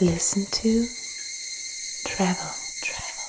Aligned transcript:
Listen 0.00 0.46
to 0.46 0.86
Travel. 2.04 2.50
Travel. 2.80 3.20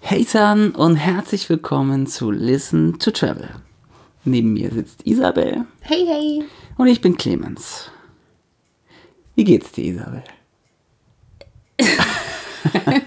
Hey 0.00 0.24
San 0.24 0.70
und 0.70 0.96
herzlich 0.96 1.50
willkommen 1.50 2.06
zu 2.06 2.30
Listen 2.30 2.98
to 2.98 3.10
Travel. 3.10 3.50
Neben 4.24 4.54
mir 4.54 4.70
sitzt 4.70 5.06
Isabel 5.06 5.66
Hey, 5.80 6.06
hey. 6.06 6.44
und 6.78 6.86
ich 6.86 7.02
bin 7.02 7.18
Clemens. 7.18 7.90
Wie 9.34 9.44
geht's 9.44 9.72
dir, 9.72 9.84
Isabel? 9.84 10.24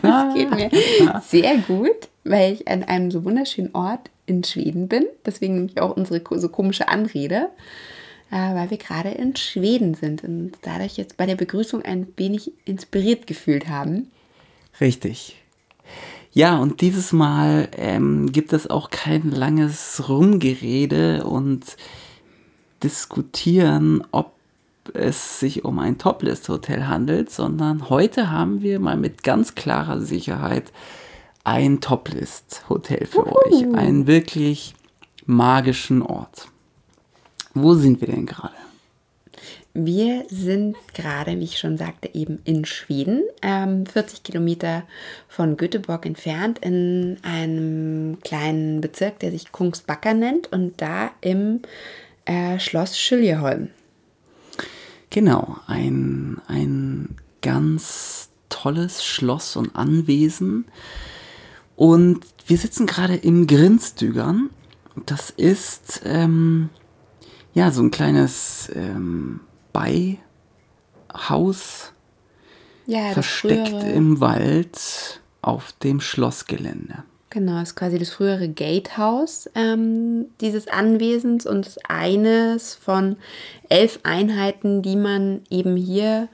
Es 0.03 0.33
geht 0.35 0.51
mir 0.51 1.21
sehr 1.23 1.57
gut, 1.57 2.09
weil 2.23 2.53
ich 2.53 2.67
an 2.67 2.83
einem 2.83 3.09
so 3.09 3.23
wunderschönen 3.23 3.73
Ort 3.73 4.09
in 4.25 4.43
Schweden 4.43 4.87
bin. 4.87 5.05
Deswegen 5.25 5.55
nehme 5.55 5.67
ich 5.67 5.81
auch 5.81 5.95
unsere 5.95 6.21
so 6.39 6.49
komische 6.49 6.87
Anrede, 6.87 7.49
weil 8.31 8.69
wir 8.69 8.77
gerade 8.77 9.09
in 9.09 9.35
Schweden 9.35 9.93
sind 9.93 10.23
und 10.23 10.53
dadurch 10.61 10.97
jetzt 10.97 11.17
bei 11.17 11.25
der 11.25 11.35
Begrüßung 11.35 11.81
ein 11.81 12.07
wenig 12.17 12.51
inspiriert 12.65 13.27
gefühlt 13.27 13.67
haben. 13.67 14.07
Richtig. 14.79 15.37
Ja, 16.31 16.57
und 16.57 16.79
dieses 16.79 17.11
Mal 17.11 17.67
ähm, 17.75 18.31
gibt 18.31 18.53
es 18.53 18.69
auch 18.69 18.89
kein 18.89 19.31
langes 19.31 20.07
Rumgerede 20.07 21.25
und 21.25 21.75
diskutieren, 22.81 24.01
ob 24.11 24.33
es 24.93 25.39
sich 25.39 25.65
um 25.65 25.77
ein 25.79 25.97
Toplist-Hotel 25.97 26.87
handelt, 26.87 27.29
sondern 27.29 27.89
heute 27.89 28.31
haben 28.31 28.61
wir 28.61 28.79
mal 28.79 28.97
mit 28.97 29.23
ganz 29.23 29.55
klarer 29.55 29.99
Sicherheit 30.01 30.71
ein 31.43 31.81
Toplist-Hotel 31.81 33.05
für 33.05 33.27
euch. 33.27 33.75
Einen 33.75 34.07
wirklich 34.07 34.73
magischen 35.25 36.01
Ort. 36.01 36.47
Wo 37.53 37.73
sind 37.75 38.01
wir 38.01 38.07
denn 38.07 38.25
gerade? 38.25 38.55
Wir 39.73 40.25
sind 40.27 40.75
gerade, 40.93 41.39
wie 41.39 41.45
ich 41.45 41.57
schon 41.57 41.77
sagte, 41.77 42.09
eben 42.13 42.39
in 42.43 42.65
Schweden, 42.65 43.23
ähm, 43.41 43.85
40 43.85 44.23
Kilometer 44.23 44.83
von 45.29 45.55
Göteborg 45.55 46.05
entfernt, 46.05 46.59
in 46.59 47.17
einem 47.23 48.17
kleinen 48.21 48.81
Bezirk, 48.81 49.19
der 49.19 49.31
sich 49.31 49.53
Kungsbacka 49.53 50.13
nennt 50.13 50.51
und 50.51 50.81
da 50.81 51.11
im 51.21 51.61
äh, 52.25 52.59
Schloss 52.59 52.99
Schiljeholm. 52.99 53.69
Genau, 55.09 55.57
ein, 55.67 56.41
ein 56.47 57.15
ganz 57.41 58.29
tolles 58.49 59.05
Schloss 59.05 59.55
und 59.55 59.75
Anwesen. 59.75 60.65
Und 61.77 62.25
wir 62.45 62.57
sitzen 62.57 62.85
gerade 62.87 63.15
im 63.15 63.47
Grinstügern. 63.47 64.49
Das 65.05 65.29
ist 65.29 66.01
ähm, 66.03 66.69
ja 67.53 67.71
so 67.71 67.81
ein 67.83 67.91
kleines 67.91 68.71
ähm, 68.75 69.39
Beihaus, 71.09 71.93
Ja, 72.85 73.11
versteckt 73.11 73.69
frühere- 73.69 73.91
im 73.91 74.19
Wald 74.21 75.21
auf 75.41 75.71
dem 75.83 75.99
Schlossgelände. 76.01 77.03
Genau, 77.29 77.61
ist 77.61 77.75
quasi 77.75 77.97
das 77.97 78.09
frühere 78.09 78.49
Gatehouse 78.49 79.49
ähm, 79.55 80.25
dieses 80.41 80.67
Anwesens 80.67 81.45
und 81.45 81.65
ist 81.65 81.79
eines 81.89 82.75
von 82.75 83.15
elf 83.69 83.99
Einheiten, 84.03 84.81
die 84.81 84.97
man 84.97 85.39
eben 85.49 85.77
hier 85.77 86.27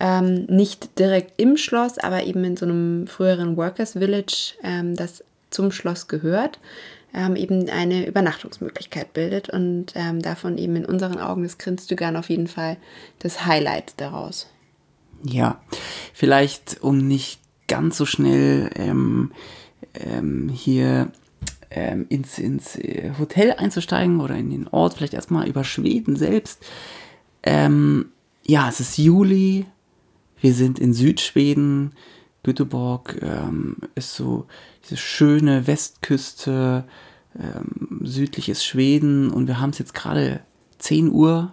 ähm, 0.00 0.46
nicht 0.46 0.98
direkt 0.98 1.40
im 1.40 1.56
Schloss, 1.56 1.98
aber 1.98 2.24
eben 2.24 2.42
in 2.44 2.56
so 2.56 2.66
einem 2.66 3.06
früheren 3.06 3.56
Workers 3.56 3.92
Village, 3.92 4.54
ähm, 4.64 4.96
das 4.96 5.22
zum 5.50 5.70
Schloss 5.70 6.08
gehört, 6.08 6.58
ähm, 7.14 7.36
eben 7.36 7.68
eine 7.70 8.06
Übernachtungsmöglichkeit 8.06 9.12
bildet 9.12 9.48
und 9.48 9.92
ähm, 9.94 10.20
davon 10.20 10.58
eben 10.58 10.76
in 10.76 10.84
unseren 10.84 11.18
Augen 11.18 11.42
das 11.42 11.58
Grinstügern 11.58 12.16
auf 12.16 12.28
jeden 12.28 12.48
Fall 12.48 12.76
das 13.20 13.46
Highlight 13.46 13.94
daraus. 13.98 14.48
Ja, 15.22 15.60
vielleicht 16.12 16.82
um 16.82 16.98
nicht 16.98 17.40
ganz 17.68 17.96
so 17.96 18.04
schnell 18.04 18.70
ähm, 18.74 19.32
ähm, 19.94 20.48
hier 20.48 21.10
ähm, 21.70 22.06
ins, 22.08 22.38
ins 22.38 22.76
äh, 22.76 23.12
Hotel 23.18 23.52
einzusteigen 23.52 24.20
oder 24.20 24.36
in 24.36 24.50
den 24.50 24.68
Ort, 24.68 24.94
vielleicht 24.94 25.14
erstmal 25.14 25.48
über 25.48 25.64
Schweden 25.64 26.16
selbst. 26.16 26.64
Ähm, 27.42 28.06
ja, 28.44 28.68
es 28.68 28.80
ist 28.80 28.98
Juli, 28.98 29.66
wir 30.40 30.54
sind 30.54 30.78
in 30.78 30.92
Südschweden. 30.92 31.92
Göteborg 32.42 33.18
ähm, 33.22 33.76
ist 33.94 34.14
so 34.14 34.46
diese 34.84 34.96
schöne 34.96 35.66
Westküste, 35.66 36.84
ähm, 37.38 38.00
südliches 38.02 38.64
Schweden 38.64 39.30
und 39.30 39.46
wir 39.46 39.60
haben 39.60 39.70
es 39.70 39.78
jetzt 39.78 39.94
gerade 39.94 40.40
10 40.78 41.10
Uhr 41.10 41.52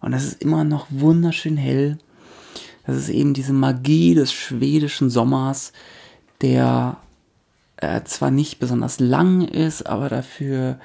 und 0.00 0.12
es 0.12 0.24
ist 0.24 0.42
immer 0.42 0.64
noch 0.64 0.86
wunderschön 0.90 1.56
hell. 1.56 1.98
Das 2.86 2.96
ist 2.96 3.10
eben 3.10 3.34
diese 3.34 3.52
Magie 3.52 4.14
des 4.14 4.32
schwedischen 4.32 5.10
Sommers, 5.10 5.72
der 6.40 6.96
äh, 7.76 8.02
zwar 8.04 8.30
nicht 8.30 8.58
besonders 8.58 8.98
lang 8.98 9.42
ist, 9.42 9.86
aber 9.86 10.08
dafür 10.08 10.78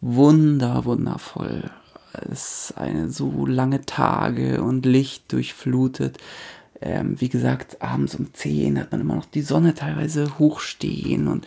wunder, 0.00 0.84
wundervoll. 0.84 1.70
Es 2.12 2.70
ist 2.70 2.78
eine 2.78 3.10
so 3.10 3.46
lange 3.46 3.84
Tage 3.84 4.62
und 4.62 4.86
Licht 4.86 5.32
durchflutet. 5.32 6.18
Ähm, 6.80 7.20
wie 7.20 7.28
gesagt, 7.28 7.82
abends 7.82 8.14
um 8.14 8.32
10 8.32 8.78
hat 8.78 8.92
man 8.92 9.00
immer 9.00 9.16
noch 9.16 9.26
die 9.26 9.42
Sonne 9.42 9.74
teilweise 9.74 10.38
hochstehen 10.38 11.26
und 11.28 11.46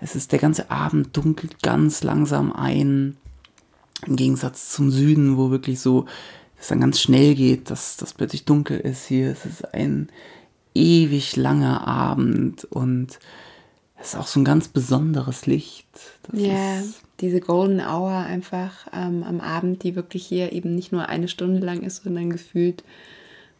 es 0.00 0.14
ist 0.14 0.30
der 0.30 0.38
ganze 0.38 0.70
Abend 0.70 1.16
dunkelt 1.16 1.62
ganz 1.62 2.02
langsam 2.02 2.52
ein. 2.52 3.16
Im 4.06 4.14
Gegensatz 4.14 4.70
zum 4.70 4.92
Süden, 4.92 5.36
wo 5.36 5.50
wirklich 5.50 5.80
so 5.80 6.06
es 6.60 6.68
dann 6.68 6.80
ganz 6.80 7.00
schnell 7.00 7.34
geht, 7.34 7.70
dass 7.70 7.96
das 7.96 8.14
plötzlich 8.14 8.44
dunkel 8.44 8.78
ist. 8.78 9.06
Hier 9.06 9.30
es 9.30 9.44
ist 9.44 9.74
ein 9.74 10.08
ewig 10.74 11.36
langer 11.36 11.86
Abend 11.86 12.64
und 12.64 13.18
es 14.00 14.08
ist 14.08 14.16
auch 14.16 14.26
so 14.28 14.38
ein 14.38 14.44
ganz 14.44 14.68
besonderes 14.68 15.46
Licht. 15.46 15.88
Das 16.22 16.40
Ja, 16.40 16.82
diese 17.20 17.40
Golden 17.40 17.80
Hour 17.80 18.12
einfach 18.12 18.86
ähm, 18.92 19.24
am 19.24 19.40
Abend, 19.40 19.82
die 19.82 19.96
wirklich 19.96 20.24
hier 20.24 20.52
eben 20.52 20.74
nicht 20.76 20.92
nur 20.92 21.08
eine 21.08 21.26
Stunde 21.26 21.64
lang 21.64 21.82
ist, 21.82 22.04
sondern 22.04 22.30
gefühlt 22.30 22.84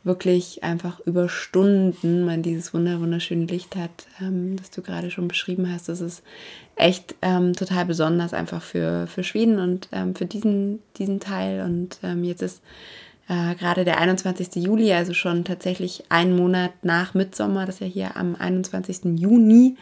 wirklich 0.08 0.64
einfach 0.64 0.98
über 1.06 1.28
Stunden 1.28 2.24
man 2.24 2.42
dieses 2.42 2.74
wunder 2.74 3.00
wunderschöne 3.00 3.44
Licht 3.44 3.76
hat, 3.76 4.08
ähm, 4.20 4.56
das 4.56 4.70
du 4.70 4.82
gerade 4.82 5.12
schon 5.12 5.28
beschrieben 5.28 5.72
hast. 5.72 5.88
Das 5.88 6.00
ist 6.00 6.24
echt 6.74 7.14
ähm, 7.22 7.52
total 7.52 7.84
besonders 7.84 8.34
einfach 8.34 8.62
für, 8.62 9.06
für 9.06 9.22
Schweden 9.22 9.60
und 9.60 9.88
ähm, 9.92 10.16
für 10.16 10.26
diesen, 10.26 10.80
diesen 10.96 11.20
Teil. 11.20 11.62
Und 11.62 11.98
ähm, 12.02 12.24
jetzt 12.24 12.42
ist 12.42 12.62
äh, 13.28 13.54
gerade 13.54 13.84
der 13.84 13.98
21. 13.98 14.56
Juli, 14.56 14.92
also 14.92 15.14
schon 15.14 15.44
tatsächlich 15.44 16.04
einen 16.08 16.34
Monat 16.34 16.72
nach 16.82 17.14
Mitsommer, 17.14 17.66
das 17.66 17.78
ja 17.78 17.86
hier 17.86 18.16
am 18.16 18.34
21. 18.34 19.20
Juni 19.20 19.76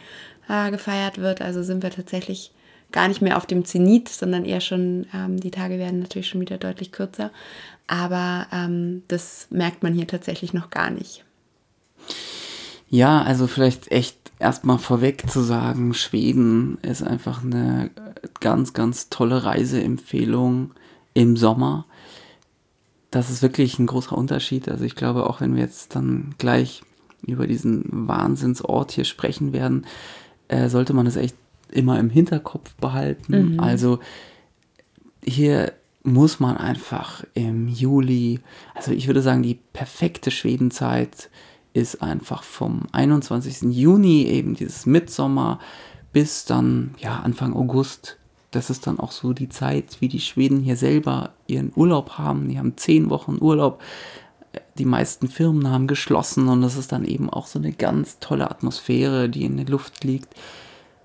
äh, 0.47 0.69
gefeiert 0.69 1.17
wird. 1.17 1.41
Also 1.41 1.63
sind 1.63 1.81
wir 1.81 1.89
tatsächlich 1.89 2.51
gar 2.91 3.07
nicht 3.07 3.21
mehr 3.21 3.37
auf 3.37 3.45
dem 3.45 3.65
Zenit, 3.65 4.09
sondern 4.09 4.45
eher 4.45 4.61
schon, 4.61 5.07
ähm, 5.13 5.39
die 5.39 5.51
Tage 5.51 5.77
werden 5.77 5.99
natürlich 5.99 6.29
schon 6.29 6.41
wieder 6.41 6.57
deutlich 6.57 6.91
kürzer. 6.91 7.31
Aber 7.87 8.47
ähm, 8.51 9.03
das 9.07 9.47
merkt 9.49 9.81
man 9.81 9.93
hier 9.93 10.07
tatsächlich 10.07 10.53
noch 10.53 10.69
gar 10.69 10.91
nicht. 10.91 11.23
ja, 12.89 13.21
also 13.21 13.47
vielleicht 13.47 13.91
echt 13.91 14.17
erstmal 14.39 14.77
vorweg 14.77 15.29
zu 15.29 15.41
sagen, 15.41 15.93
Schweden 15.93 16.77
ist 16.81 17.03
einfach 17.03 17.43
eine 17.43 17.91
ganz, 18.39 18.73
ganz 18.73 19.09
tolle 19.09 19.43
Reiseempfehlung 19.43 20.71
im 21.13 21.37
Sommer. 21.37 21.85
Das 23.09 23.29
ist 23.29 23.41
wirklich 23.41 23.79
ein 23.79 23.87
großer 23.87 24.17
Unterschied. 24.17 24.69
Also 24.69 24.83
ich 24.83 24.95
glaube, 24.95 25.29
auch 25.29 25.41
wenn 25.41 25.55
wir 25.55 25.63
jetzt 25.63 25.95
dann 25.95 26.35
gleich 26.37 26.83
über 27.25 27.47
diesen 27.47 28.07
Wahnsinnsort 28.07 28.91
hier 28.91 29.05
sprechen 29.05 29.53
werden, 29.53 29.85
äh, 30.49 30.69
sollte 30.69 30.93
man 30.93 31.07
es 31.07 31.15
echt 31.15 31.35
immer 31.71 31.99
im 31.99 32.09
Hinterkopf 32.09 32.73
behalten. 32.75 33.59
Also 33.59 33.99
hier 35.23 35.73
muss 36.07 36.39
man 36.39 36.55
einfach 36.55 37.25
im 37.33 37.67
Juli, 37.67 38.39
also 38.73 38.91
ich 38.91 39.07
würde 39.07 39.21
sagen, 39.21 39.43
die 39.43 39.59
perfekte 39.73 40.31
Schwedenzeit 40.31 41.29
ist 41.73 42.01
einfach 42.01 42.43
vom 42.43 42.83
21. 42.93 43.73
Juni, 43.75 44.23
eben 44.23 44.55
dieses 44.55 44.85
Mitsommer, 44.85 45.59
bis 46.13 46.45
dann 46.45 46.95
ja 46.97 47.19
Anfang 47.19 47.53
August. 47.53 48.17
Das 48.51 48.69
ist 48.69 48.87
dann 48.87 48.99
auch 48.99 49.11
so 49.11 49.33
die 49.33 49.49
Zeit, 49.49 49.97
wie 49.99 50.07
die 50.07 50.21
Schweden 50.21 50.61
hier 50.61 50.77
selber 50.77 51.33
ihren 51.45 51.73
Urlaub 51.75 52.11
haben. 52.11 52.47
Die 52.47 52.57
haben 52.57 52.77
zehn 52.77 53.09
Wochen 53.09 53.37
Urlaub. 53.41 53.81
Die 54.77 54.85
meisten 54.85 55.27
Firmen 55.27 55.69
haben 55.69 55.87
geschlossen 55.87 56.47
und 56.47 56.61
das 56.61 56.77
ist 56.77 56.93
dann 56.93 57.03
eben 57.03 57.29
auch 57.29 57.47
so 57.47 57.59
eine 57.59 57.73
ganz 57.73 58.19
tolle 58.19 58.49
Atmosphäre, 58.49 59.27
die 59.27 59.43
in 59.43 59.57
der 59.57 59.67
Luft 59.67 60.05
liegt, 60.05 60.33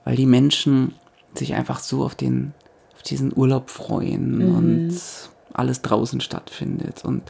weil 0.04 0.14
die 0.14 0.26
Menschen 0.26 0.94
sich 1.34 1.54
einfach 1.54 1.80
so 1.80 2.04
auf 2.04 2.14
den 2.14 2.54
auf 3.02 3.08
diesen 3.08 3.36
Urlaub 3.36 3.70
freuen 3.70 4.54
und 4.54 4.92
alles 5.52 5.82
draußen 5.82 6.20
stattfindet 6.20 7.04
und 7.04 7.22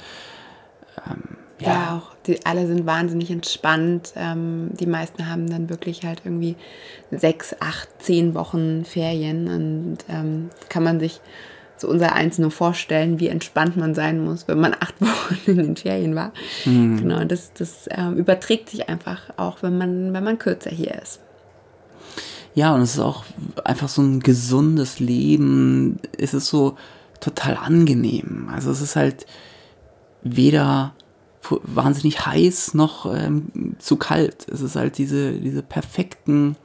Ja, 1.58 1.68
ja, 1.68 1.96
auch 1.96 2.14
die, 2.26 2.44
alle 2.44 2.66
sind 2.66 2.86
wahnsinnig 2.86 3.30
entspannt. 3.30 4.12
Ähm, 4.16 4.70
die 4.72 4.86
meisten 4.86 5.28
haben 5.28 5.48
dann 5.48 5.70
wirklich 5.70 6.04
halt 6.04 6.22
irgendwie 6.24 6.56
sechs, 7.10 7.54
acht, 7.60 7.88
zehn 8.00 8.34
Wochen 8.34 8.84
Ferien 8.84 9.48
und 9.48 9.98
ähm, 10.08 10.50
kann 10.68 10.82
man 10.82 11.00
sich 11.00 11.20
so 11.76 11.88
unser 11.88 12.14
Eins 12.14 12.38
nur 12.38 12.50
vorstellen, 12.50 13.18
wie 13.18 13.28
entspannt 13.28 13.76
man 13.76 13.94
sein 13.94 14.22
muss, 14.22 14.46
wenn 14.48 14.60
man 14.60 14.74
acht 14.74 14.94
Wochen 15.00 15.38
in 15.46 15.56
den 15.56 15.76
Ferien 15.76 16.14
war. 16.14 16.32
Mhm. 16.64 16.98
Genau, 16.98 17.24
das, 17.24 17.52
das 17.54 17.88
ähm, 17.90 18.16
überträgt 18.16 18.68
sich 18.68 18.88
einfach 18.88 19.30
auch, 19.36 19.62
wenn 19.62 19.78
man, 19.78 20.12
wenn 20.12 20.24
man 20.24 20.38
kürzer 20.38 20.70
hier 20.70 20.94
ist. 21.00 21.20
Ja, 22.54 22.74
und 22.74 22.82
es 22.82 22.94
ist 22.94 23.00
auch 23.00 23.24
einfach 23.64 23.88
so 23.88 24.02
ein 24.02 24.20
gesundes 24.20 25.00
Leben. 25.00 25.98
Es 26.18 26.34
ist 26.34 26.48
so 26.48 26.76
total 27.20 27.56
angenehm. 27.56 28.48
Also 28.52 28.70
es 28.70 28.80
ist 28.80 28.96
halt 28.96 29.26
weder 30.22 30.94
wahnsinnig 31.62 32.24
heiß 32.24 32.74
noch 32.74 33.12
ähm, 33.12 33.76
zu 33.78 33.96
kalt. 33.96 34.46
Es 34.48 34.60
ist 34.60 34.76
halt 34.76 34.98
diese, 34.98 35.32
diese 35.32 35.62
perfekten 35.62 36.56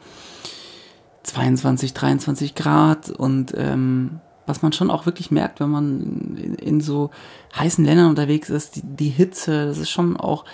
22, 1.23 1.93
23 1.93 2.55
Grad 2.55 3.09
und 3.09 3.53
ähm, 3.57 4.19
was 4.45 4.61
man 4.61 4.71
schon 4.71 4.89
auch 4.89 5.05
wirklich 5.05 5.29
merkt, 5.29 5.59
wenn 5.59 5.69
man 5.69 6.37
in, 6.37 6.55
in 6.55 6.81
so 6.81 7.11
heißen 7.55 7.83
Ländern 7.83 8.09
unterwegs 8.09 8.49
ist, 8.49 8.77
die, 8.77 8.81
die, 8.83 9.09
Hitze, 9.09 9.65
das 9.65 9.77
ist 9.77 9.89
schon 9.89 10.15
auch 10.15 10.45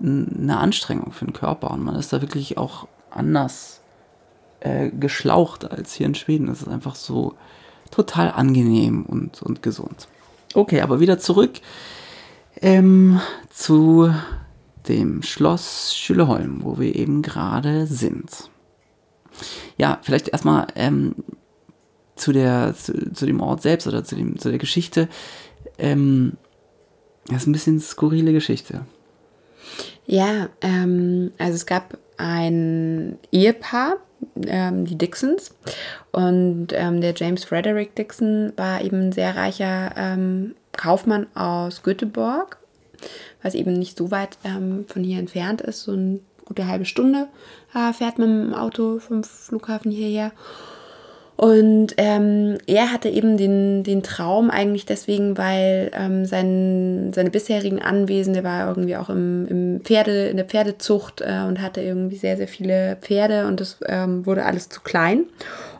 eine 0.00 0.56
Anstrengung 0.56 1.12
für 1.12 1.26
den 1.26 1.34
Körper 1.34 1.70
und 1.70 1.84
man 1.84 1.94
ist 1.96 2.12
da 2.12 2.20
wirklich 2.22 2.56
auch 2.56 2.88
anders 3.10 3.82
äh, 4.64 4.90
geschlaucht 4.90 5.70
als 5.70 5.94
hier 5.94 6.06
in 6.06 6.14
Schweden. 6.14 6.48
Es 6.48 6.62
ist 6.62 6.68
einfach 6.68 6.96
so 6.96 7.34
total 7.90 8.32
angenehm 8.32 9.04
und, 9.04 9.42
und 9.42 9.62
gesund. 9.62 10.08
Okay, 10.54 10.80
aber 10.80 11.00
wieder 11.00 11.18
zurück 11.18 11.60
ähm, 12.60 13.20
zu 13.50 14.12
dem 14.88 15.22
Schloss 15.22 15.94
Schüleholm, 15.94 16.64
wo 16.64 16.78
wir 16.78 16.94
eben 16.94 17.22
gerade 17.22 17.86
sind. 17.86 18.50
Ja, 19.76 19.98
vielleicht 20.02 20.28
erstmal 20.28 20.66
ähm, 20.76 21.14
zu, 22.16 22.32
der, 22.32 22.74
zu, 22.74 23.12
zu, 23.12 23.26
dem 23.26 23.40
Ort 23.40 23.62
selbst 23.62 23.86
oder 23.86 24.04
zu, 24.04 24.14
dem, 24.14 24.38
zu 24.38 24.50
der 24.50 24.58
Geschichte. 24.58 25.08
Ähm, 25.78 26.36
das 27.26 27.42
ist 27.42 27.46
ein 27.48 27.52
bisschen 27.52 27.80
skurrile 27.80 28.32
Geschichte. 28.32 28.86
Ja, 30.06 30.48
ähm, 30.60 31.32
also 31.38 31.54
es 31.54 31.66
gab 31.66 31.98
ein 32.16 33.18
Ehepaar, 33.32 33.96
ähm, 34.46 34.84
die 34.84 34.96
Dixons. 34.96 35.54
Und 36.12 36.68
ähm, 36.72 37.00
der 37.00 37.14
James 37.14 37.44
Frederick 37.44 37.94
Dixon 37.94 38.52
war 38.56 38.82
eben 38.82 39.08
ein 39.08 39.12
sehr 39.12 39.36
reicher 39.36 39.92
ähm, 39.96 40.54
Kaufmann 40.72 41.26
aus 41.34 41.82
Göteborg, 41.82 42.58
was 43.42 43.54
eben 43.54 43.72
nicht 43.72 43.96
so 43.96 44.10
weit 44.10 44.38
ähm, 44.44 44.84
von 44.88 45.02
hier 45.02 45.18
entfernt 45.18 45.60
ist. 45.60 45.82
So 45.82 45.92
eine 45.92 46.20
gute 46.44 46.66
halbe 46.66 46.84
Stunde 46.84 47.28
äh, 47.74 47.92
fährt 47.92 48.18
man 48.18 48.38
mit 48.38 48.48
dem 48.48 48.54
Auto 48.54 48.98
vom 48.98 49.24
Flughafen 49.24 49.90
hierher. 49.90 50.32
Und 51.36 51.94
ähm, 51.96 52.58
er 52.66 52.92
hatte 52.92 53.08
eben 53.08 53.36
den, 53.36 53.82
den 53.82 54.04
Traum 54.04 54.50
eigentlich 54.50 54.86
deswegen, 54.86 55.36
weil 55.36 55.90
ähm, 55.92 56.24
sein, 56.26 57.10
seine 57.12 57.30
bisherigen 57.30 57.82
Anwesen, 57.82 58.34
der 58.34 58.44
war 58.44 58.68
irgendwie 58.68 58.96
auch 58.96 59.10
im, 59.10 59.46
im 59.48 59.80
Pferde, 59.80 60.28
in 60.28 60.36
der 60.36 60.46
Pferdezucht 60.46 61.22
äh, 61.22 61.42
und 61.48 61.60
hatte 61.60 61.80
irgendwie 61.80 62.16
sehr, 62.16 62.36
sehr 62.36 62.46
viele 62.46 62.96
Pferde 63.00 63.46
und 63.48 63.58
das 63.58 63.78
ähm, 63.86 64.24
wurde 64.26 64.44
alles 64.44 64.68
zu 64.68 64.80
klein. 64.80 65.24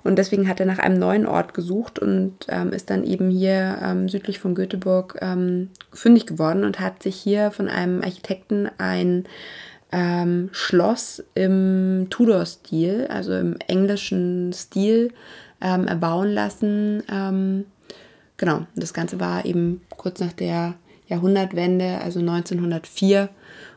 Und 0.03 0.19
deswegen 0.19 0.49
hat 0.49 0.59
er 0.59 0.67
nach 0.67 0.81
einem 0.81 0.99
neuen 0.99 1.25
Ort 1.25 1.55
gesucht 1.55 2.01
und 2.01 2.35
ähm, 2.49 2.73
ist 2.73 2.91
dann 2.91 3.05
eben 3.05 3.31
hier 3.31 3.79
ähm, 3.83 4.09
südlich 4.09 4.41
von 4.41 4.57
Göteborg 4.57 5.19
ähm, 5.23 5.71
fündig 5.93 6.27
geworden 6.27 6.65
und 6.65 6.81
hat 6.81 7.03
sich 7.03 7.15
hier 7.15 7.53
von 7.53 7.69
einem 7.69 8.03
Architekten 8.03 8.69
ein 8.79 9.25
Schloss 10.51 11.23
im 11.37 12.09
Tudor-Stil, 12.11 13.07
also 13.09 13.33
im 13.33 13.57
englischen 13.69 14.53
Stil, 14.53 15.13
ähm, 15.65 15.89
erbauen 15.89 16.33
lassen. 16.33 17.03
Ähm, 17.11 17.65
genau, 18.37 18.67
das 18.77 18.95
Ganze 18.95 19.19
war 19.19 19.45
eben 19.45 19.81
kurz 19.97 20.21
nach 20.21 20.33
der 20.33 20.75
Jahrhundertwende, 21.09 21.99
also 22.01 22.21
1904, 22.21 23.31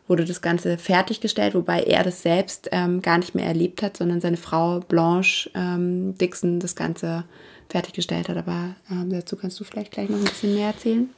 wurde 0.08 0.26
das 0.26 0.42
Ganze 0.42 0.78
fertiggestellt, 0.78 1.56
wobei 1.56 1.82
er 1.82 2.04
das 2.04 2.22
selbst 2.22 2.70
ähm, 2.72 3.02
gar 3.02 3.18
nicht 3.18 3.36
mehr 3.36 3.46
erlebt 3.46 3.82
hat, 3.82 3.98
sondern 3.98 4.22
seine 4.22 4.38
Frau 4.38 4.80
Blanche 4.80 5.50
ähm, 5.54 6.18
Dixon 6.18 6.60
das 6.60 6.76
Ganze 6.76 7.26
fertiggestellt 7.70 8.30
hat. 8.30 8.38
Aber 8.38 8.76
ähm, 8.90 9.10
dazu 9.10 9.36
kannst 9.36 9.60
du 9.60 9.64
vielleicht 9.64 9.92
gleich 9.92 10.10
noch 10.10 10.18
ein 10.18 10.24
bisschen 10.24 10.56
mehr 10.56 10.68
erzählen. 10.68 11.10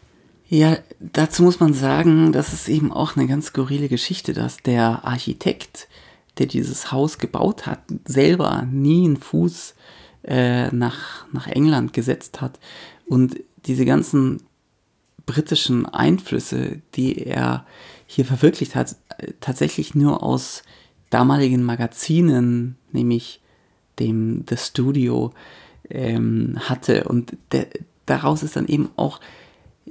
Ja, 0.48 0.78
dazu 1.00 1.44
muss 1.44 1.60
man 1.60 1.76
sagen, 1.76 2.32
das 2.32 2.54
ist 2.54 2.68
eben 2.68 2.92
auch 2.92 3.16
eine 3.16 3.28
ganz 3.28 3.48
skurrile 3.48 3.88
Geschichte, 3.88 4.34
dass 4.34 4.58
der 4.58 5.06
Architekt, 5.06 5.88
der 6.40 6.48
dieses 6.48 6.92
Haus 6.92 7.20
gebaut 7.20 7.68
hat, 7.68 7.82
selber 8.06 8.68
nie 8.72 9.06
einen 9.06 9.18
Fuß 9.18 9.76
äh, 10.24 10.70
nach, 10.70 11.26
nach 11.32 11.48
England 11.48 11.94
gesetzt 11.94 12.42
hat. 12.42 12.60
Und 13.06 13.40
diese 13.66 13.86
ganzen 13.86 14.44
britischen 15.26 15.86
Einflüsse, 15.86 16.82
die 16.96 17.26
er 17.26 17.66
hier 18.08 18.26
verwirklicht 18.26 18.76
hat, 18.76 18.96
tatsächlich 19.40 19.94
nur 19.96 20.24
aus 20.24 20.64
damaligen 21.10 21.64
Magazinen, 21.64 22.78
nämlich 22.92 23.42
dem 24.00 24.46
The 24.50 24.58
Studio, 24.58 25.34
ähm, 25.90 26.58
hatte. 26.60 27.04
Und 27.06 27.38
der, 27.52 27.68
daraus 28.06 28.44
ist 28.44 28.56
dann 28.56 28.68
eben 28.68 28.90
auch 28.96 29.20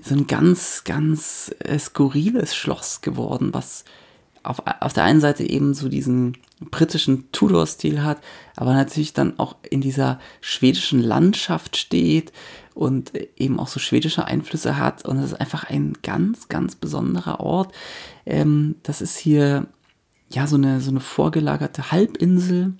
so 0.00 0.14
ein 0.14 0.26
ganz, 0.26 0.84
ganz 0.84 1.54
äh, 1.60 1.78
skurriles 1.78 2.54
Schloss 2.54 3.00
geworden, 3.00 3.50
was 3.52 3.84
auf, 4.42 4.62
auf 4.80 4.92
der 4.92 5.04
einen 5.04 5.20
Seite 5.20 5.44
eben 5.48 5.74
so 5.74 5.88
diesen 5.88 6.36
britischen 6.70 7.30
Tudor-Stil 7.32 8.02
hat, 8.02 8.18
aber 8.56 8.74
natürlich 8.74 9.12
dann 9.12 9.38
auch 9.38 9.56
in 9.68 9.80
dieser 9.80 10.18
schwedischen 10.40 11.00
Landschaft 11.00 11.76
steht 11.76 12.32
und 12.74 13.12
eben 13.36 13.58
auch 13.58 13.68
so 13.68 13.80
schwedische 13.80 14.24
Einflüsse 14.24 14.76
hat. 14.78 15.04
Und 15.04 15.18
es 15.18 15.32
ist 15.32 15.40
einfach 15.40 15.64
ein 15.64 15.94
ganz, 16.02 16.48
ganz 16.48 16.76
besonderer 16.76 17.40
Ort. 17.40 17.72
Ähm, 18.26 18.76
das 18.82 19.00
ist 19.00 19.16
hier 19.18 19.66
ja 20.30 20.46
so 20.46 20.56
eine, 20.56 20.80
so 20.80 20.90
eine 20.90 21.00
vorgelagerte 21.00 21.90
Halbinsel. 21.90 22.74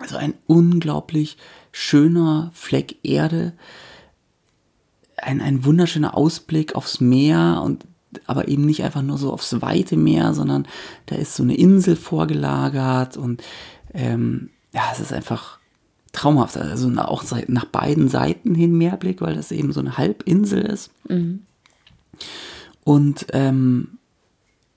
Also 0.00 0.16
ein 0.16 0.34
unglaublich 0.46 1.36
schöner 1.72 2.50
Fleck 2.54 2.96
Erde. 3.04 3.54
Ein, 5.16 5.40
ein 5.40 5.64
wunderschöner 5.64 6.16
Ausblick 6.16 6.74
aufs 6.74 7.00
Meer 7.00 7.62
und 7.64 7.84
aber 8.26 8.48
eben 8.48 8.64
nicht 8.64 8.82
einfach 8.82 9.02
nur 9.02 9.18
so 9.18 9.32
aufs 9.32 9.60
weite 9.62 9.96
Meer, 9.96 10.34
sondern 10.34 10.66
da 11.06 11.16
ist 11.16 11.36
so 11.36 11.42
eine 11.42 11.56
Insel 11.56 11.96
vorgelagert 11.96 13.16
und 13.16 13.42
ähm, 13.94 14.50
ja, 14.72 14.82
es 14.92 15.00
ist 15.00 15.12
einfach 15.12 15.58
traumhaft. 16.12 16.56
Also 16.56 16.90
auch 17.00 17.24
nach 17.48 17.64
beiden 17.66 18.08
Seiten 18.08 18.54
hin 18.54 18.76
Meerblick, 18.76 19.20
weil 19.20 19.36
das 19.36 19.52
eben 19.52 19.72
so 19.72 19.80
eine 19.80 19.96
Halbinsel 19.96 20.62
ist. 20.62 20.90
Mhm. 21.08 21.40
Und 22.84 23.26
ähm, 23.32 23.98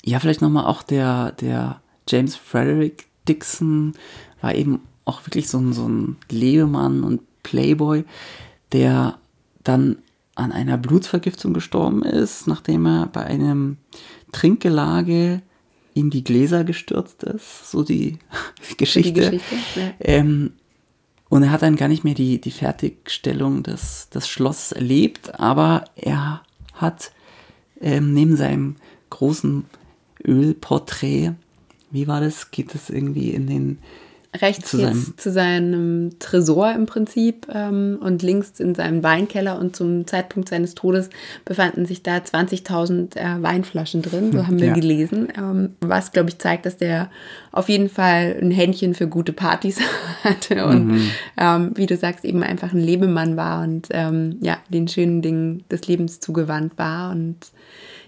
ja, 0.03 0.19
vielleicht 0.19 0.41
nochmal 0.41 0.65
auch 0.65 0.83
der, 0.83 1.31
der 1.33 1.81
James 2.07 2.35
Frederick 2.35 3.05
Dixon 3.27 3.93
war 4.41 4.53
eben 4.53 4.81
auch 5.05 5.25
wirklich 5.25 5.47
so 5.49 5.57
ein, 5.57 5.73
so 5.73 5.87
ein 5.87 6.17
Lebemann 6.29 7.03
und 7.03 7.21
Playboy, 7.43 8.03
der 8.71 9.17
dann 9.63 9.97
an 10.35 10.51
einer 10.51 10.77
Blutvergiftung 10.77 11.53
gestorben 11.53 12.03
ist, 12.03 12.47
nachdem 12.47 12.85
er 12.85 13.07
bei 13.07 13.23
einem 13.23 13.77
Trinkgelage 14.31 15.41
in 15.93 16.09
die 16.09 16.23
Gläser 16.23 16.63
gestürzt 16.63 17.23
ist. 17.23 17.69
So 17.69 17.83
die 17.83 18.17
Geschichte. 18.77 19.31
Die 19.31 19.37
Geschichte 19.37 19.79
ja. 19.79 19.93
ähm, 19.99 20.53
und 21.29 21.41
er 21.43 21.51
hat 21.51 21.63
dann 21.63 21.75
gar 21.75 21.87
nicht 21.87 22.03
mehr 22.03 22.13
die, 22.13 22.39
die 22.39 22.51
Fertigstellung 22.51 23.63
des, 23.63 24.09
des 24.09 24.27
Schlosses 24.27 24.71
erlebt, 24.71 25.39
aber 25.39 25.85
er 25.95 26.43
hat 26.73 27.11
ähm, 27.81 28.13
neben 28.13 28.35
seinem 28.35 28.75
großen 29.09 29.65
Ölporträt, 30.23 31.33
wie 31.89 32.07
war 32.07 32.21
das? 32.21 32.51
Geht 32.51 32.73
das 32.75 32.89
irgendwie 32.89 33.31
in 33.31 33.47
den 33.47 33.79
rechts 34.41 34.71
zu 34.71 34.77
jetzt 34.77 34.93
seinem 34.93 35.17
zu 35.17 35.31
seinem 35.31 36.19
Tresor 36.19 36.71
im 36.73 36.85
Prinzip 36.85 37.47
ähm, 37.53 37.99
und 38.01 38.21
links 38.23 38.59
in 38.59 38.75
seinem 38.75 39.03
Weinkeller. 39.03 39.59
Und 39.59 39.75
zum 39.75 40.07
Zeitpunkt 40.07 40.49
seines 40.49 40.75
Todes 40.75 41.09
befanden 41.45 41.85
sich 41.85 42.03
da 42.03 42.17
20.000 42.17 43.15
äh, 43.15 43.41
Weinflaschen 43.41 44.01
drin, 44.01 44.31
so 44.31 44.47
haben 44.47 44.59
wir 44.59 44.67
ja. 44.67 44.73
gelesen, 44.73 45.27
ähm, 45.37 45.75
was 45.81 46.11
glaube 46.11 46.29
ich 46.29 46.39
zeigt, 46.39 46.65
dass 46.65 46.77
der 46.77 47.09
auf 47.51 47.69
jeden 47.69 47.89
Fall 47.89 48.37
ein 48.41 48.51
Händchen 48.51 48.95
für 48.95 49.07
gute 49.07 49.33
Partys 49.33 49.79
hatte. 50.23 50.65
Und 50.65 50.87
mhm. 50.87 51.11
ähm, 51.37 51.71
wie 51.75 51.85
du 51.85 51.95
sagst 51.95 52.25
eben 52.25 52.43
einfach 52.43 52.73
ein 52.73 52.79
Lebemann 52.79 53.37
war 53.37 53.63
und 53.63 53.87
ähm, 53.91 54.37
ja 54.41 54.57
den 54.69 54.87
schönen 54.87 55.21
Dingen 55.21 55.63
des 55.69 55.87
Lebens 55.87 56.19
zugewandt 56.19 56.77
war. 56.77 57.11
Und 57.11 57.37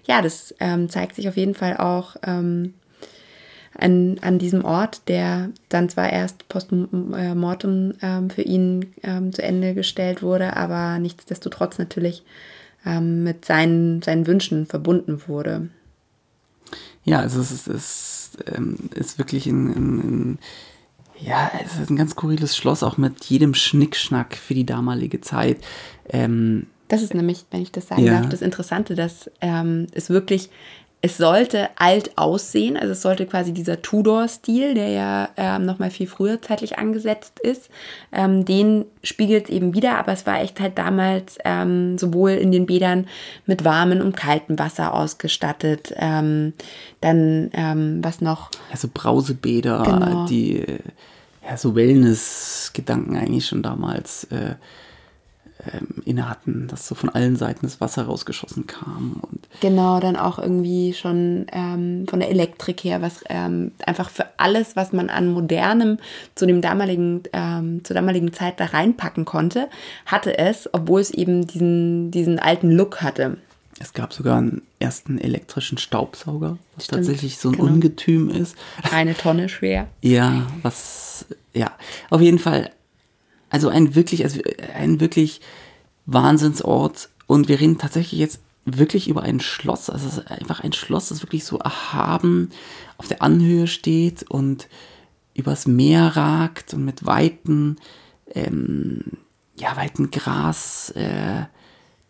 ja 0.06 0.22
das 0.22 0.54
ähm, 0.60 0.88
zeigt 0.88 1.16
sich 1.16 1.28
auf 1.28 1.36
jeden 1.36 1.54
Fall 1.54 1.76
auch 1.76 2.16
ähm, 2.24 2.74
an, 3.78 4.18
an 4.22 4.38
diesem 4.38 4.64
Ort, 4.64 5.02
der 5.08 5.50
dann 5.68 5.88
zwar 5.88 6.10
erst 6.10 6.48
postmortem 6.48 7.94
ähm, 8.02 8.30
für 8.30 8.42
ihn 8.42 8.92
ähm, 9.02 9.32
zu 9.32 9.42
Ende 9.42 9.74
gestellt 9.74 10.22
wurde, 10.22 10.56
aber 10.56 10.98
nichtsdestotrotz 10.98 11.78
natürlich 11.78 12.22
ähm, 12.84 13.22
mit 13.24 13.44
seinen, 13.44 14.02
seinen 14.02 14.26
Wünschen 14.26 14.66
verbunden 14.66 15.22
wurde. 15.26 15.68
Ja, 17.04 17.20
also 17.20 17.40
es 17.40 17.52
ist, 17.52 17.68
es 17.68 18.30
ähm, 18.54 18.76
ist 18.94 19.18
wirklich 19.18 19.46
ein, 19.46 19.68
ein, 19.68 19.98
ein, 19.98 20.38
ja, 21.20 21.50
es 21.64 21.78
ist 21.78 21.90
ein 21.90 21.96
ganz 21.96 22.12
skurriles 22.12 22.56
Schloss, 22.56 22.82
auch 22.82 22.96
mit 22.96 23.24
jedem 23.26 23.54
Schnickschnack 23.54 24.34
für 24.36 24.54
die 24.54 24.66
damalige 24.66 25.20
Zeit. 25.20 25.58
Ähm, 26.08 26.66
Das 26.88 27.02
ist 27.02 27.14
nämlich, 27.14 27.44
wenn 27.50 27.62
ich 27.62 27.72
das 27.72 27.88
sagen 27.88 28.04
Ja. 28.04 28.20
darf, 28.20 28.28
das 28.28 28.42
Interessante, 28.42 28.94
dass 28.94 29.30
ähm, 29.40 29.86
es 29.92 30.10
wirklich, 30.10 30.50
es 31.02 31.18
sollte 31.18 31.68
alt 31.76 32.16
aussehen, 32.16 32.76
also 32.76 32.92
es 32.92 33.02
sollte 33.02 33.26
quasi 33.26 33.52
dieser 33.52 33.80
Tudor-Stil, 33.82 34.74
der 34.74 34.88
ja 34.88 35.28
ähm, 35.36 35.64
nochmal 35.64 35.90
viel 35.90 36.06
früher 36.06 36.40
zeitlich 36.42 36.78
angesetzt 36.78 37.38
ist, 37.38 37.68
ähm, 38.12 38.44
den 38.44 38.86
spiegelt 39.04 39.44
es 39.44 39.50
eben 39.50 39.74
wieder, 39.74 39.98
aber 39.98 40.12
es 40.12 40.26
war 40.26 40.40
echt 40.40 40.58
halt 40.58 40.78
damals 40.78 41.38
ähm, 41.44 41.96
sowohl 41.98 42.32
in 42.32 42.50
den 42.50 42.66
Bädern 42.66 43.06
mit 43.44 43.64
warmem 43.64 44.00
und 44.00 44.16
kaltem 44.16 44.58
Wasser 44.58 44.94
ausgestattet, 44.94 45.92
ähm, 45.96 46.54
dann 47.00 47.50
ähm, 47.52 47.98
was 48.02 48.20
noch, 48.20 48.50
Ja, 48.70 48.76
so 48.76 48.88
Brausebäder, 48.92 49.82
Genau. 49.84 50.26
die 50.26 50.64
ja, 51.48 51.56
so 51.56 51.76
Wellness-Gedanken 51.76 53.16
eigentlich 53.16 53.46
schon 53.46 53.62
damals 53.62 54.24
äh, 54.24 54.54
ähm, 55.72 56.02
inne 56.04 56.28
hatten, 56.28 56.68
dass 56.68 56.86
so 56.86 56.94
von 56.94 57.08
allen 57.08 57.36
Seiten 57.36 57.60
das 57.66 57.80
Wasser 57.80 58.04
rausgeschossen 58.04 58.66
kam. 58.66 59.20
Und 59.22 59.48
Genau, 59.60 60.00
dann 60.00 60.16
auch 60.16 60.38
irgendwie 60.38 60.94
schon 60.94 61.46
ähm, 61.52 62.06
von 62.08 62.20
der 62.20 62.30
Elektrik 62.30 62.84
her, 62.84 63.02
was 63.02 63.24
ähm, 63.28 63.72
einfach 63.84 64.10
für 64.10 64.26
alles, 64.36 64.76
was 64.76 64.92
man 64.92 65.10
an 65.10 65.28
modernem 65.32 65.98
zu 66.34 66.46
dem 66.46 66.60
damaligen, 66.60 67.22
ähm, 67.32 67.84
zur 67.84 67.94
damaligen 67.94 68.32
Zeit 68.32 68.60
da 68.60 68.66
reinpacken 68.66 69.24
konnte, 69.24 69.68
hatte 70.04 70.38
es, 70.38 70.68
obwohl 70.72 71.00
es 71.00 71.10
eben 71.10 71.46
diesen, 71.46 72.10
diesen 72.10 72.38
alten 72.38 72.70
Look 72.70 73.02
hatte. 73.02 73.38
es 73.80 73.92
gab 73.92 74.12
sogar 74.12 74.38
einen 74.38 74.62
ersten 74.78 75.18
elektrischen 75.18 75.78
Staubsauger, 75.78 76.58
was 76.74 76.84
Stimmt, 76.84 77.06
tatsächlich 77.06 77.38
so 77.38 77.48
ein 77.48 77.56
genau. 77.56 77.64
Ungetüm 77.72 78.30
ist. 78.30 78.56
Eine 78.92 79.14
Tonne 79.14 79.48
schwer. 79.48 79.88
Ja, 80.02 80.46
was, 80.62 81.26
ja, 81.54 81.72
auf 82.10 82.20
jeden 82.20 82.38
Fall, 82.38 82.70
also 83.50 83.68
ein 83.68 83.94
wirklich, 83.94 84.24
also 84.24 84.40
ein 84.74 85.00
wirklich 85.00 85.40
Wahnsinnsort. 86.06 87.08
Und 87.26 87.48
wir 87.48 87.60
reden 87.60 87.78
tatsächlich 87.78 88.20
jetzt 88.20 88.40
wirklich 88.66 89.08
über 89.08 89.22
ein 89.22 89.40
Schloss, 89.40 89.88
also 89.88 90.08
es 90.08 90.18
ist 90.18 90.30
einfach 90.30 90.60
ein 90.60 90.72
Schloss, 90.72 91.08
das 91.08 91.22
wirklich 91.22 91.44
so 91.44 91.58
erhaben 91.58 92.50
auf 92.98 93.06
der 93.06 93.22
Anhöhe 93.22 93.68
steht 93.68 94.24
und 94.28 94.68
übers 95.34 95.66
Meer 95.66 96.16
ragt 96.16 96.74
und 96.74 96.84
mit 96.84 97.06
weiten, 97.06 97.76
ähm, 98.34 99.02
ja, 99.56 99.76
weiten 99.76 100.10
Gras, 100.10 100.90
äh, 100.90 101.44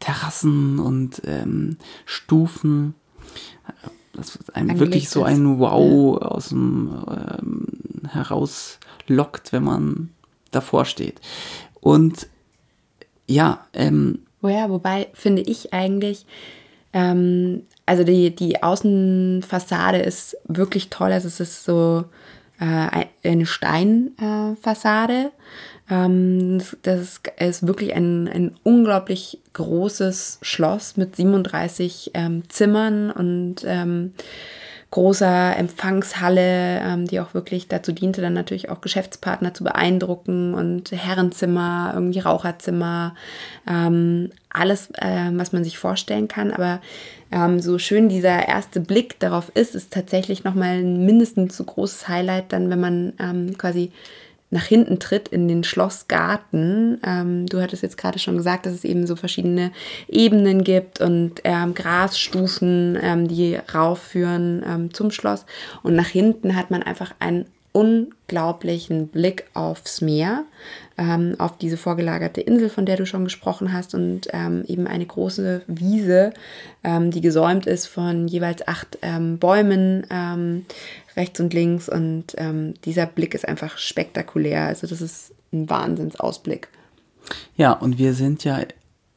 Terrassen 0.00 0.78
und 0.78 1.22
ähm, 1.26 1.76
Stufen. 2.04 2.94
Das 4.14 4.36
ist 4.36 4.54
einem 4.56 4.78
wirklich 4.78 5.10
so 5.10 5.24
ein 5.24 5.58
Wow 5.58 6.22
aus 6.22 6.48
dem 6.48 7.04
ähm, 7.08 7.66
herauslockt, 8.08 9.52
wenn 9.52 9.64
man 9.64 10.10
davor 10.50 10.84
steht. 10.84 11.20
Und 11.80 12.26
ja, 13.26 13.66
ähm, 13.72 14.20
Oh 14.42 14.48
wobei 14.68 15.08
finde 15.14 15.42
ich 15.42 15.72
eigentlich, 15.72 16.24
ähm, 16.92 17.62
also 17.84 18.04
die, 18.04 18.34
die 18.34 18.62
Außenfassade 18.62 19.98
ist 19.98 20.36
wirklich 20.44 20.88
toll. 20.90 21.10
Also 21.12 21.26
es 21.28 21.40
ist 21.40 21.64
so 21.64 22.04
äh, 22.60 23.06
eine 23.28 23.46
Steinfassade. 23.46 25.32
Äh, 25.88 25.94
ähm, 25.94 26.60
das- 26.82 27.20
ist 27.38 27.66
wirklich 27.66 27.94
ein, 27.94 28.28
ein 28.28 28.56
unglaublich 28.62 29.40
großes 29.52 30.38
Schloss 30.42 30.96
mit 30.96 31.16
37 31.16 32.10
ähm, 32.14 32.48
Zimmern 32.48 33.10
und 33.10 33.56
ähm, 33.64 34.12
großer 34.90 35.56
Empfangshalle, 35.56 36.80
ähm, 36.80 37.06
die 37.06 37.20
auch 37.20 37.34
wirklich 37.34 37.68
dazu 37.68 37.92
diente, 37.92 38.20
dann 38.20 38.34
natürlich 38.34 38.70
auch 38.70 38.80
Geschäftspartner 38.80 39.52
zu 39.52 39.64
beeindrucken 39.64 40.54
und 40.54 40.92
Herrenzimmer, 40.92 41.92
irgendwie 41.94 42.20
Raucherzimmer, 42.20 43.14
ähm, 43.68 44.30
alles, 44.48 44.90
ähm, 45.00 45.38
was 45.38 45.52
man 45.52 45.64
sich 45.64 45.76
vorstellen 45.78 46.28
kann. 46.28 46.52
Aber 46.52 46.80
ähm, 47.32 47.60
so 47.60 47.78
schön 47.78 48.08
dieser 48.08 48.46
erste 48.46 48.80
Blick 48.80 49.18
darauf 49.18 49.50
ist, 49.54 49.74
ist 49.74 49.92
tatsächlich 49.92 50.44
nochmal 50.44 50.78
ein 50.78 51.04
mindestens 51.04 51.56
so 51.56 51.64
großes 51.64 52.08
Highlight, 52.08 52.52
dann 52.52 52.70
wenn 52.70 52.80
man 52.80 53.12
ähm, 53.18 53.58
quasi 53.58 53.90
nach 54.50 54.64
hinten 54.64 54.98
tritt 55.00 55.28
in 55.28 55.48
den 55.48 55.64
Schlossgarten. 55.64 57.00
Ähm, 57.04 57.46
du 57.46 57.60
hattest 57.60 57.82
jetzt 57.82 57.98
gerade 57.98 58.18
schon 58.18 58.36
gesagt, 58.36 58.66
dass 58.66 58.72
es 58.72 58.84
eben 58.84 59.06
so 59.06 59.16
verschiedene 59.16 59.72
Ebenen 60.08 60.62
gibt 60.62 61.00
und 61.00 61.40
ähm, 61.44 61.74
Grasstufen, 61.74 62.96
ähm, 63.00 63.28
die 63.28 63.56
raufführen 63.56 64.62
ähm, 64.66 64.94
zum 64.94 65.10
Schloss. 65.10 65.46
Und 65.82 65.96
nach 65.96 66.08
hinten 66.08 66.54
hat 66.54 66.70
man 66.70 66.82
einfach 66.82 67.12
einen 67.18 67.46
unglaublichen 67.76 69.08
Blick 69.08 69.44
aufs 69.52 70.00
Meer, 70.00 70.44
ähm, 70.96 71.34
auf 71.36 71.58
diese 71.58 71.76
vorgelagerte 71.76 72.40
Insel, 72.40 72.70
von 72.70 72.86
der 72.86 72.96
du 72.96 73.04
schon 73.04 73.24
gesprochen 73.24 73.70
hast, 73.70 73.94
und 73.94 74.28
ähm, 74.32 74.64
eben 74.66 74.86
eine 74.86 75.04
große 75.04 75.60
Wiese, 75.66 76.32
ähm, 76.82 77.10
die 77.10 77.20
gesäumt 77.20 77.66
ist 77.66 77.86
von 77.86 78.28
jeweils 78.28 78.66
acht 78.66 78.96
ähm, 79.02 79.38
Bäumen 79.38 80.06
ähm, 80.08 80.64
rechts 81.18 81.38
und 81.38 81.52
links. 81.52 81.90
Und 81.90 82.34
ähm, 82.38 82.72
dieser 82.86 83.04
Blick 83.04 83.34
ist 83.34 83.46
einfach 83.46 83.76
spektakulär. 83.76 84.62
Also 84.62 84.86
das 84.86 85.02
ist 85.02 85.34
ein 85.52 85.68
Wahnsinnsausblick. 85.68 86.68
Ja, 87.58 87.72
und 87.72 87.98
wir 87.98 88.14
sind 88.14 88.42
ja 88.44 88.60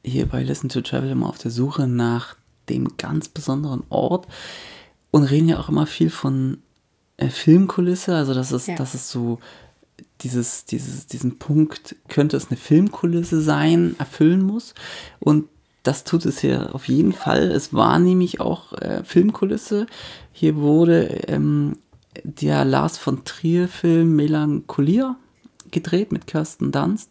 hier 0.04 0.25
bei 0.25 0.44
Listen 0.44 0.68
to 0.68 0.82
Travel 0.82 1.12
immer 1.12 1.30
auf 1.30 1.38
der 1.38 1.51
Suche 1.51 1.88
nach 1.88 2.36
dem 2.68 2.98
ganz 2.98 3.30
besonderen 3.30 3.84
Ort 3.88 4.28
und 5.12 5.24
reden 5.24 5.48
ja 5.48 5.60
auch 5.60 5.70
immer 5.70 5.88
viel 5.88 6.10
von 6.10 6.58
Filmkulisse. 7.30 8.16
Also 8.16 8.34
das 8.34 8.52
ist, 8.52 8.68
Ja. 8.68 8.76
das 8.76 8.96
ist 8.96 9.10
so 9.10 9.40
dieses, 10.22 10.66
dieses, 10.66 11.08
diesen 11.08 11.38
Punkt, 11.40 11.96
könnte 12.08 12.38
es 12.38 12.50
eine 12.50 12.58
Filmkulisse 12.58 13.42
sein, 13.42 13.96
erfüllen 14.00 14.42
muss. 14.42 14.74
Und 15.20 15.48
das 15.84 16.04
tut 16.04 16.26
es 16.26 16.40
hier 16.40 16.76
auf 16.76 16.88
jeden 16.88 17.14
Fall. 17.14 17.52
Es 17.52 17.74
war 17.74 18.00
nämlich 18.00 18.40
auch 18.40 18.74
äh, 18.74 19.04
Filmkulisse. 19.04 19.88
Hier 20.32 20.56
wurde 20.58 21.04
ähm, 21.28 21.78
der 22.24 22.66
Lars 22.66 22.98
von 22.98 23.24
Trier-Film 23.24 24.16
Melancholia 24.16 25.16
gedreht 25.72 26.12
mit 26.12 26.28
Kirsten 26.28 26.72
Dunst 26.72 27.10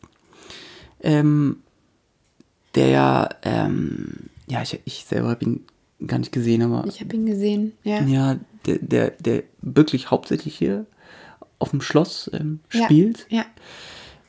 ähm, 1.00 1.58
der 2.74 2.88
ja, 2.88 3.28
ähm, 3.42 4.28
ja, 4.46 4.62
ich, 4.62 4.80
ich 4.84 5.04
selber 5.04 5.28
habe 5.30 5.44
ihn 5.44 5.64
gar 6.06 6.18
nicht 6.18 6.32
gesehen, 6.32 6.62
aber 6.62 6.86
Ich 6.86 7.00
habe 7.00 7.14
ihn 7.16 7.26
gesehen, 7.26 7.72
ja. 7.82 8.02
ja, 8.02 8.36
der, 8.66 8.78
der, 8.78 9.10
der 9.12 9.42
wirklich 9.62 10.10
hauptsächlich 10.10 10.56
hier 10.56 10.86
auf 11.58 11.70
dem 11.70 11.80
Schloss 11.80 12.30
ähm, 12.32 12.60
Ja, 12.72 12.84
spielt. 12.84 13.26
Ja, 13.30 13.44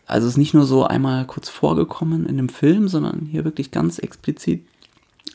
Also 0.08 0.28
es 0.28 0.34
ist 0.34 0.38
nicht 0.38 0.54
nur 0.54 0.66
so 0.66 0.84
einmal 0.86 1.26
kurz 1.26 1.50
vorgekommen 1.50 2.24
in 2.26 2.38
einem 2.40 2.50
Film, 2.50 2.88
sondern 2.88 3.28
hier 3.30 3.44
wirklich 3.46 3.72
ganz 3.72 4.00
explizit 4.00 4.66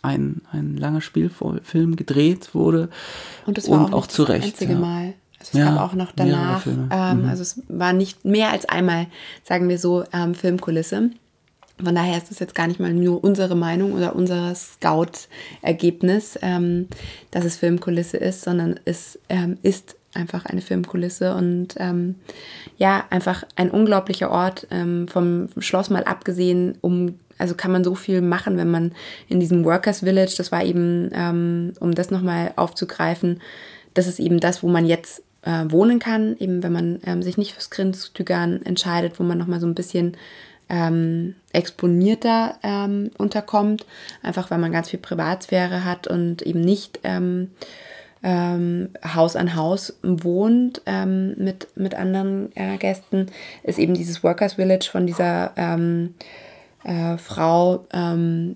ein, 0.02 0.42
ein 0.50 0.76
langer 0.76 1.00
Spielfilm 1.00 1.96
gedreht 1.96 2.54
wurde. 2.54 2.90
Und 3.46 3.56
es 3.58 3.70
war 3.70 3.86
Und 3.86 3.94
auch, 3.94 3.98
auch 4.00 4.06
zu 4.06 4.22
das 4.22 4.30
Recht, 4.30 4.44
einzige 4.54 4.72
ja. 4.74 4.78
Mal. 4.78 5.14
Also 5.38 5.50
es 5.52 5.58
Ja, 5.58 5.74
gab 5.74 5.80
auch 5.80 5.94
noch 5.94 6.12
danach, 6.12 6.66
ähm, 6.66 6.88
Mhm. 7.22 7.28
also 7.28 7.42
es 7.42 7.62
war 7.68 7.92
nicht 7.92 8.24
mehr 8.24 8.50
als 8.50 8.64
einmal, 8.66 9.06
sagen 9.44 9.68
wir 9.68 9.78
so, 9.78 10.04
ähm, 10.12 10.34
Filmkulisse. 10.34 11.10
Von 11.82 11.94
daher 11.94 12.16
ist 12.16 12.30
das 12.30 12.38
jetzt 12.38 12.54
gar 12.54 12.68
nicht 12.68 12.78
mal 12.78 12.92
nur 12.92 13.22
unsere 13.24 13.56
Meinung 13.56 13.92
oder 13.92 14.14
unser 14.14 14.54
Scout-Ergebnis, 14.54 16.38
ähm, 16.40 16.88
dass 17.32 17.44
es 17.44 17.56
Filmkulisse 17.56 18.16
ist, 18.16 18.42
sondern 18.42 18.78
es 18.84 19.18
ähm, 19.28 19.58
ist 19.62 19.96
einfach 20.14 20.46
eine 20.46 20.60
Filmkulisse 20.60 21.34
und 21.34 21.74
ähm, 21.78 22.14
ja, 22.78 23.04
einfach 23.10 23.44
ein 23.56 23.70
unglaublicher 23.70 24.30
Ort, 24.30 24.66
ähm, 24.70 25.08
vom 25.08 25.48
Schloss 25.58 25.90
mal 25.90 26.04
abgesehen, 26.04 26.78
um, 26.80 27.18
also 27.38 27.54
kann 27.54 27.72
man 27.72 27.84
so 27.84 27.96
viel 27.96 28.20
machen, 28.20 28.56
wenn 28.56 28.70
man 28.70 28.92
in 29.28 29.40
diesem 29.40 29.64
Workers 29.64 30.00
Village, 30.00 30.34
das 30.36 30.52
war 30.52 30.64
eben, 30.64 31.10
ähm, 31.12 31.72
um 31.80 31.92
das 31.92 32.12
nochmal 32.12 32.52
aufzugreifen, 32.56 33.40
das 33.94 34.06
ist 34.06 34.20
eben 34.20 34.40
das, 34.40 34.62
wo 34.62 34.68
man 34.68 34.86
jetzt 34.86 35.22
äh, 35.42 35.64
wohnen 35.68 35.98
kann, 35.98 36.36
eben 36.38 36.62
wenn 36.62 36.72
man 36.72 37.00
ähm, 37.04 37.22
sich 37.22 37.36
nicht 37.36 37.52
fürs 37.52 37.70
Grenztügern 37.70 38.62
entscheidet, 38.62 39.18
wo 39.18 39.24
man 39.24 39.38
nochmal 39.38 39.60
so 39.60 39.66
ein 39.66 39.74
bisschen 39.74 40.16
ähm, 40.68 41.34
exponierter 41.52 42.56
ähm, 42.62 43.10
unterkommt, 43.18 43.86
einfach 44.22 44.50
weil 44.50 44.58
man 44.58 44.72
ganz 44.72 44.90
viel 44.90 44.98
Privatsphäre 44.98 45.84
hat 45.84 46.06
und 46.06 46.42
eben 46.42 46.60
nicht 46.60 47.00
ähm, 47.04 47.50
ähm, 48.22 48.88
Haus 49.14 49.36
an 49.36 49.54
Haus 49.54 49.98
wohnt 50.02 50.82
ähm, 50.86 51.34
mit, 51.36 51.68
mit 51.76 51.94
anderen 51.94 52.50
äh, 52.56 52.78
Gästen, 52.78 53.26
ist 53.62 53.78
eben 53.78 53.94
dieses 53.94 54.24
Workers 54.24 54.54
Village 54.54 54.88
von 54.90 55.06
dieser 55.06 55.52
ähm, 55.56 56.14
äh, 56.84 57.18
Frau 57.18 57.86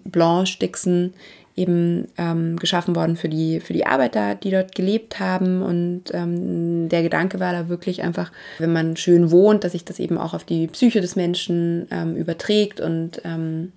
Blanche 0.04 0.58
Dixon 0.58 1.12
eben 1.58 2.08
ähm, 2.16 2.56
geschaffen 2.56 2.94
worden 2.96 3.16
für 3.16 3.28
die, 3.28 3.60
für 3.60 3.72
die 3.72 3.86
Arbeiter, 3.86 4.34
die 4.34 4.50
dort 4.50 4.74
gelebt 4.74 5.18
haben. 5.18 5.62
Und 5.62 6.04
ähm, 6.12 6.88
der 6.88 7.02
Gedanke 7.02 7.40
war 7.40 7.52
da 7.52 7.68
wirklich 7.68 8.02
einfach, 8.02 8.32
wenn 8.58 8.72
man 8.72 8.96
schön 8.96 9.30
wohnt, 9.30 9.64
dass 9.64 9.72
sich 9.72 9.84
das 9.84 9.98
eben 9.98 10.16
auch 10.16 10.34
auf 10.34 10.44
die 10.44 10.68
Psyche 10.68 11.00
des 11.00 11.16
Menschen 11.16 11.88
ähm, 11.90 12.16
überträgt 12.16 12.80
und 12.80 13.20
ähm, 13.24 13.72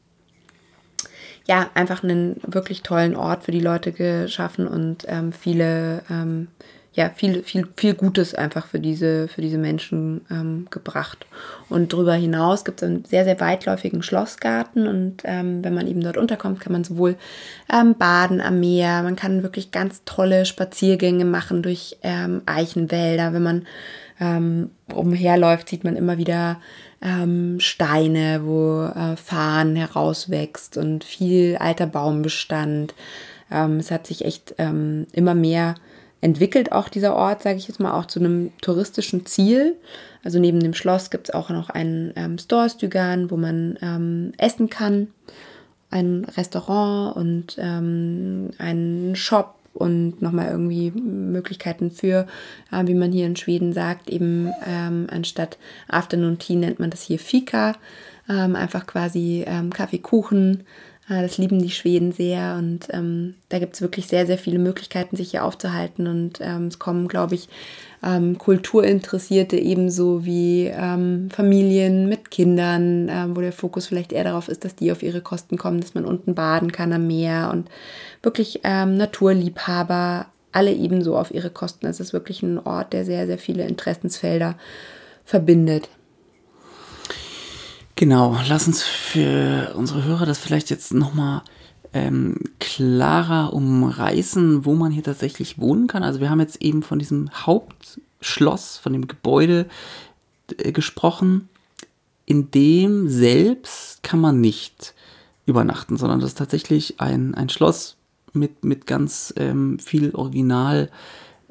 ja, 1.47 1.69
einfach 1.73 2.03
einen 2.03 2.39
wirklich 2.45 2.83
tollen 2.83 3.15
Ort 3.15 3.43
für 3.43 3.51
die 3.51 3.59
Leute 3.59 3.91
geschaffen 3.91 4.67
und 4.67 5.05
ähm, 5.07 5.33
viele 5.33 6.03
ähm, 6.09 6.47
ja, 6.93 7.09
viel, 7.09 7.41
viel, 7.43 7.67
viel 7.77 7.93
Gutes 7.93 8.35
einfach 8.35 8.67
für 8.67 8.79
diese, 8.79 9.29
für 9.29 9.41
diese 9.41 9.57
Menschen 9.57 10.25
ähm, 10.29 10.67
gebracht. 10.71 11.25
Und 11.69 11.93
darüber 11.93 12.13
hinaus 12.15 12.65
gibt 12.65 12.81
es 12.81 12.87
einen 12.87 13.05
sehr, 13.05 13.23
sehr 13.23 13.39
weitläufigen 13.39 14.03
Schlossgarten 14.03 14.87
und 14.87 15.21
ähm, 15.23 15.63
wenn 15.63 15.73
man 15.73 15.87
eben 15.87 16.01
dort 16.01 16.17
unterkommt, 16.17 16.59
kann 16.59 16.73
man 16.73 16.83
sowohl 16.83 17.15
ähm, 17.71 17.95
baden 17.95 18.41
am 18.41 18.59
Meer, 18.59 19.03
man 19.03 19.15
kann 19.15 19.41
wirklich 19.41 19.71
ganz 19.71 20.01
tolle 20.03 20.45
Spaziergänge 20.45 21.23
machen 21.23 21.63
durch 21.63 21.97
ähm, 22.03 22.41
Eichenwälder. 22.45 23.31
Wenn 23.31 23.43
man 23.43 23.67
ähm, 24.19 24.71
umherläuft, 24.93 25.69
sieht 25.69 25.85
man 25.85 25.95
immer 25.95 26.17
wieder 26.17 26.59
ähm, 27.01 27.61
Steine, 27.61 28.41
wo 28.43 28.83
äh, 28.83 29.15
Farn 29.15 29.77
herauswächst 29.77 30.75
und 30.75 31.05
viel 31.05 31.55
alter 31.55 31.87
Baumbestand. 31.87 32.93
es 33.49 33.91
hat 33.91 34.07
sich 34.07 34.23
echt 34.23 34.55
immer 34.57 35.35
mehr 35.35 35.75
entwickelt 36.21 36.71
auch 36.71 36.87
dieser 36.87 37.15
Ort, 37.15 37.41
sage 37.41 37.57
ich 37.57 37.67
jetzt 37.67 37.79
mal, 37.79 37.93
auch 37.93 38.05
zu 38.05 38.19
einem 38.19 38.51
touristischen 38.61 39.25
Ziel. 39.25 39.75
Also 40.23 40.39
neben 40.39 40.59
dem 40.59 40.73
Schloss 40.73 41.09
gibt 41.09 41.29
es 41.29 41.35
auch 41.35 41.49
noch 41.49 41.69
einen 41.69 42.13
ähm, 42.15 42.37
Store 42.37 42.69
Stügan, 42.69 43.31
wo 43.31 43.37
man 43.37 43.77
ähm, 43.81 44.31
essen 44.37 44.69
kann, 44.69 45.07
ein 45.89 46.25
Restaurant 46.37 47.15
und 47.15 47.57
ähm, 47.57 48.51
einen 48.59 49.15
Shop 49.15 49.55
und 49.73 50.21
nochmal 50.21 50.49
irgendwie 50.51 50.91
Möglichkeiten 50.91 51.91
für, 51.91 52.27
äh, 52.71 52.85
wie 52.85 52.93
man 52.93 53.11
hier 53.11 53.25
in 53.25 53.35
Schweden 53.35 53.73
sagt, 53.73 54.09
eben 54.09 54.51
ähm, 54.67 55.07
anstatt 55.09 55.57
Afternoon 55.87 56.37
Tea 56.37 56.55
nennt 56.55 56.79
man 56.79 56.91
das 56.91 57.01
hier 57.01 57.19
Fika, 57.19 57.75
ähm, 58.29 58.55
einfach 58.55 58.85
quasi 58.85 59.43
ähm, 59.47 59.71
Kaffee, 59.71 59.99
Kuchen, 59.99 60.65
Ah, 60.65 60.90
das 61.19 61.37
lieben 61.37 61.61
die 61.61 61.71
Schweden 61.71 62.11
sehr 62.11 62.55
und 62.57 62.87
ähm, 62.91 63.35
da 63.49 63.59
gibt 63.59 63.75
es 63.75 63.81
wirklich 63.81 64.07
sehr, 64.07 64.25
sehr 64.25 64.37
viele 64.37 64.59
Möglichkeiten, 64.59 65.15
sich 65.15 65.31
hier 65.31 65.43
aufzuhalten 65.43 66.07
und 66.07 66.39
ähm, 66.41 66.67
es 66.67 66.79
kommen, 66.79 67.07
glaube 67.07 67.35
ich, 67.35 67.49
ähm, 68.03 68.37
Kulturinteressierte 68.37 69.57
ebenso 69.57 70.25
wie 70.25 70.67
ähm, 70.67 71.29
Familien 71.29 72.07
mit 72.07 72.31
Kindern, 72.31 73.09
ähm, 73.09 73.35
wo 73.35 73.41
der 73.41 73.51
Fokus 73.51 73.87
vielleicht 73.87 74.13
eher 74.13 74.23
darauf 74.23 74.47
ist, 74.47 74.63
dass 74.63 74.75
die 74.75 74.91
auf 74.91 75.03
ihre 75.03 75.21
Kosten 75.21 75.57
kommen, 75.57 75.81
dass 75.81 75.93
man 75.93 76.05
unten 76.05 76.33
baden 76.33 76.71
kann 76.71 76.93
am 76.93 77.07
Meer 77.07 77.49
und 77.51 77.69
wirklich 78.23 78.61
ähm, 78.63 78.95
Naturliebhaber 78.95 80.27
alle 80.51 80.73
ebenso 80.73 81.17
auf 81.17 81.33
ihre 81.33 81.49
Kosten. 81.49 81.87
Es 81.87 81.99
ist 81.99 82.13
wirklich 82.13 82.43
ein 82.43 82.59
Ort, 82.59 82.93
der 82.93 83.05
sehr, 83.05 83.27
sehr 83.27 83.37
viele 83.37 83.67
Interessensfelder 83.67 84.55
verbindet. 85.25 85.89
Genau, 88.01 88.35
lass 88.47 88.65
uns 88.65 88.81
für 88.81 89.75
unsere 89.75 90.03
Hörer 90.03 90.25
das 90.25 90.39
vielleicht 90.39 90.71
jetzt 90.71 90.91
nochmal 90.91 91.43
ähm, 91.93 92.35
klarer 92.59 93.53
umreißen, 93.53 94.65
wo 94.65 94.73
man 94.73 94.91
hier 94.91 95.03
tatsächlich 95.03 95.59
wohnen 95.59 95.85
kann. 95.85 96.01
Also 96.01 96.19
wir 96.19 96.31
haben 96.31 96.39
jetzt 96.39 96.63
eben 96.63 96.81
von 96.81 96.97
diesem 96.97 97.29
Hauptschloss, 97.31 98.77
von 98.77 98.93
dem 98.93 99.07
Gebäude 99.07 99.67
äh, 100.57 100.71
gesprochen. 100.71 101.47
In 102.25 102.49
dem 102.49 103.07
selbst 103.07 104.01
kann 104.01 104.19
man 104.19 104.41
nicht 104.41 104.95
übernachten, 105.45 105.95
sondern 105.95 106.21
das 106.21 106.31
ist 106.31 106.39
tatsächlich 106.39 106.99
ein, 106.99 107.35
ein 107.35 107.49
Schloss 107.49 107.97
mit, 108.33 108.65
mit 108.65 108.87
ganz 108.87 109.31
ähm, 109.37 109.77
viel 109.77 110.15
Original. 110.15 110.89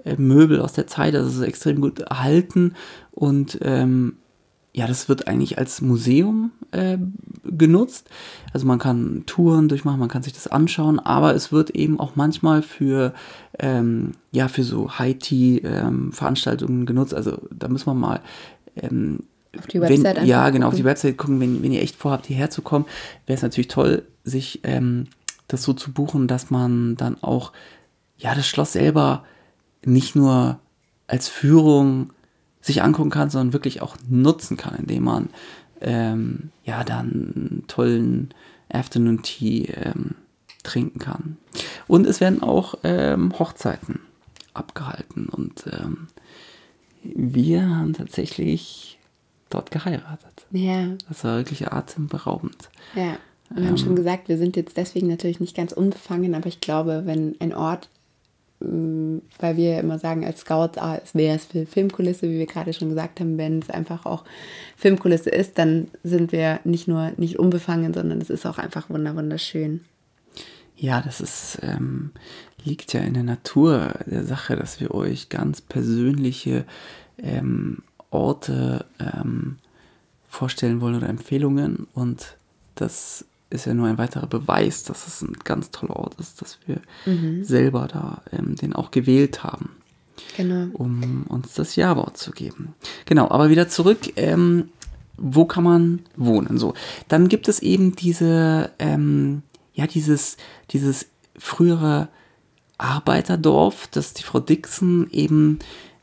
Äh, 0.02 0.16
aus 0.59 0.73
der 0.73 0.88
Zeit, 0.88 1.14
also 1.14 1.28
es 1.28 1.37
ist 1.37 1.42
extrem 1.42 1.80
gut 1.80 2.00
erhalten 2.00 2.75
und 3.12 3.57
ähm, 3.62 4.16
ja, 4.73 4.87
das 4.87 5.09
wird 5.09 5.27
eigentlich 5.27 5.59
als 5.59 5.81
Museum 5.81 6.53
äh, 6.71 6.97
genutzt. 7.45 8.09
Also 8.53 8.67
man 8.67 8.79
kann 8.79 9.25
Touren 9.27 9.69
durchmachen, 9.69 9.99
man 9.99 10.09
kann 10.09 10.23
sich 10.23 10.33
das 10.33 10.47
anschauen, 10.47 11.00
aber 11.00 11.35
es 11.35 11.50
wird 11.50 11.71
eben 11.71 11.99
auch 11.99 12.15
manchmal 12.15 12.62
für, 12.62 13.12
ähm, 13.59 14.12
ja, 14.31 14.49
für 14.49 14.62
so 14.62 14.99
High-Tea-Veranstaltungen 14.99 16.81
ähm, 16.81 16.87
genutzt. 16.87 17.15
Also 17.15 17.39
da 17.50 17.69
muss 17.69 17.87
man 17.87 17.99
mal 17.99 18.21
ähm, 18.77 19.21
auf 19.59 19.67
die 19.67 19.81
Website 19.81 20.17
wenn, 20.19 20.27
Ja, 20.27 20.50
genau, 20.50 20.69
auf 20.69 20.75
die 20.75 20.85
Website 20.85 21.19
gucken, 21.19 21.41
wenn, 21.41 21.62
wenn 21.62 21.73
ihr 21.73 21.83
echt 21.83 21.97
vorhabt, 21.97 22.27
hierher 22.27 22.50
zu 22.50 22.62
kommen, 22.62 22.85
wäre 23.27 23.37
es 23.37 23.43
natürlich 23.43 23.69
toll, 23.69 24.05
sich 24.23 24.61
ähm, 24.62 25.07
das 25.49 25.65
so 25.65 25.73
zu 25.73 25.93
buchen, 25.93 26.29
dass 26.29 26.50
man 26.50 26.95
dann 26.97 27.21
auch, 27.23 27.53
ja, 28.19 28.37
das 28.37 28.47
Schloss 28.47 28.75
selber 28.75 29.25
nicht 29.85 30.15
nur 30.15 30.61
als 31.09 31.28
Führung 31.28 32.11
sich 32.60 32.82
angucken 32.82 33.10
kann, 33.10 33.30
sondern 33.30 33.52
wirklich 33.52 33.82
auch 33.82 33.96
nutzen 34.08 34.56
kann, 34.56 34.76
indem 34.76 35.04
man 35.04 35.28
ähm, 35.80 36.50
ja 36.64 36.84
dann 36.84 37.64
tollen 37.66 38.34
Afternoon 38.70 39.23
Tea 39.23 39.73
ähm, 39.75 40.14
trinken 40.62 40.99
kann. 40.99 41.38
Und 41.86 42.06
es 42.06 42.20
werden 42.20 42.42
auch 42.42 42.75
ähm, 42.84 43.32
Hochzeiten 43.38 44.00
abgehalten 44.52 45.26
und 45.28 45.64
ähm, 45.73 46.08
wir 47.02 47.68
haben 47.68 47.94
tatsächlich 47.94 48.99
dort 49.49 49.70
geheiratet. 49.70 50.46
Ja. 50.50 50.88
Das 51.08 51.25
war 51.25 51.38
wirklich 51.38 51.73
atemberaubend. 51.73 52.68
Ja. 52.94 53.16
Wir 53.52 53.66
haben 53.66 53.78
schon 53.78 53.90
ähm, 53.90 53.96
gesagt, 53.96 54.28
wir 54.28 54.38
sind 54.38 54.56
jetzt 54.56 54.76
deswegen 54.76 55.08
natürlich 55.08 55.40
nicht 55.40 55.56
ganz 55.56 55.73
unbefangen, 55.73 56.34
aber 56.36 56.46
ich 56.46 56.60
glaube, 56.60 57.02
wenn 57.04 57.34
ein 57.40 57.52
Ort 57.52 57.88
weil 58.60 59.56
wir 59.56 59.80
immer 59.80 59.99
sagen 59.99 60.25
als 60.25 60.40
Scouts, 60.40 60.76
ah, 60.78 61.00
es 61.02 61.14
wäre 61.14 61.36
es 61.36 61.46
für 61.46 61.64
Filmkulisse, 61.64 62.28
wie 62.28 62.38
wir 62.38 62.46
gerade 62.46 62.75
schon 62.75 62.90
gesagt 62.90 63.20
haben, 63.20 63.38
wenn 63.38 63.60
es 63.60 63.70
einfach 63.70 64.04
auch 64.04 64.25
Filmkulisse 64.76 65.30
ist, 65.30 65.58
dann 65.58 65.88
sind 66.02 66.32
wir 66.32 66.60
nicht 66.64 66.86
nur 66.86 67.12
nicht 67.16 67.38
unbefangen, 67.38 67.94
sondern 67.94 68.20
es 68.20 68.28
ist 68.28 68.46
auch 68.46 68.58
einfach 68.58 68.90
wunderschön. 68.90 69.80
Ja, 70.76 71.00
das 71.00 71.20
ist, 71.20 71.58
ähm, 71.62 72.12
liegt 72.64 72.92
ja 72.92 73.00
in 73.00 73.14
der 73.14 73.23
Natur 73.23 73.94
der 74.06 74.25
Sache, 74.25 74.56
dass 74.56 74.80
wir 74.80 74.94
euch 74.94 75.28
ganz 75.28 75.60
persönliche 75.60 76.64
ähm, 77.18 77.78
Orte 78.10 78.86
ähm, 78.99 79.58
vorstellen 80.28 80.80
wollen 80.80 80.96
oder 80.96 81.08
Empfehlungen 81.08 81.86
und 81.92 82.36
das 82.75 83.25
ist 83.50 83.67
ja 83.67 83.75
nur 83.75 83.89
ein 83.89 83.99
weiterer 83.99 84.26
Beweis, 84.26 84.84
dass 84.84 85.06
es 85.06 85.23
ein 85.23 85.34
ganz 85.45 85.71
toller 85.71 85.97
Ort 85.97 86.15
ist, 86.19 86.41
dass 86.41 86.58
wir 86.67 86.80
mhm. 87.04 87.45
selber 87.45 87.89
da 87.89 88.23
ähm, 88.32 88.54
den 88.56 88.73
auch 88.73 88.91
gewählt 88.91 89.43
haben. 89.43 89.71
Genau. 90.36 90.69
Um 90.75 91.25
uns 91.28 91.54
das 91.54 91.76
Ja-Wort 91.76 92.17
zu 92.17 92.30
geben. 92.30 92.75
Genau, 93.06 93.30
aber 93.30 93.50
wieder 93.50 93.69
zurück. 93.69 94.13
Ähm, 94.17 94.69
wo 95.17 95.45
kann 95.45 95.65
man 95.65 96.00
wohnen? 96.17 96.58
So, 96.58 96.75
dann 97.08 97.28
gibt 97.28 97.49
es 97.49 97.60
eben 97.60 97.95
diese, 97.95 98.71
ähm, 98.78 99.43
ja, 99.75 99.86
dieses, 99.86 100.36
dieses 100.71 101.06
frühere 101.36 102.08
Arbeiterdorf, 102.78 103.89
das 103.89 104.15
die 104.15 104.23
Frau 104.23 104.41
Dixon 104.41 105.08
eben 105.10 105.58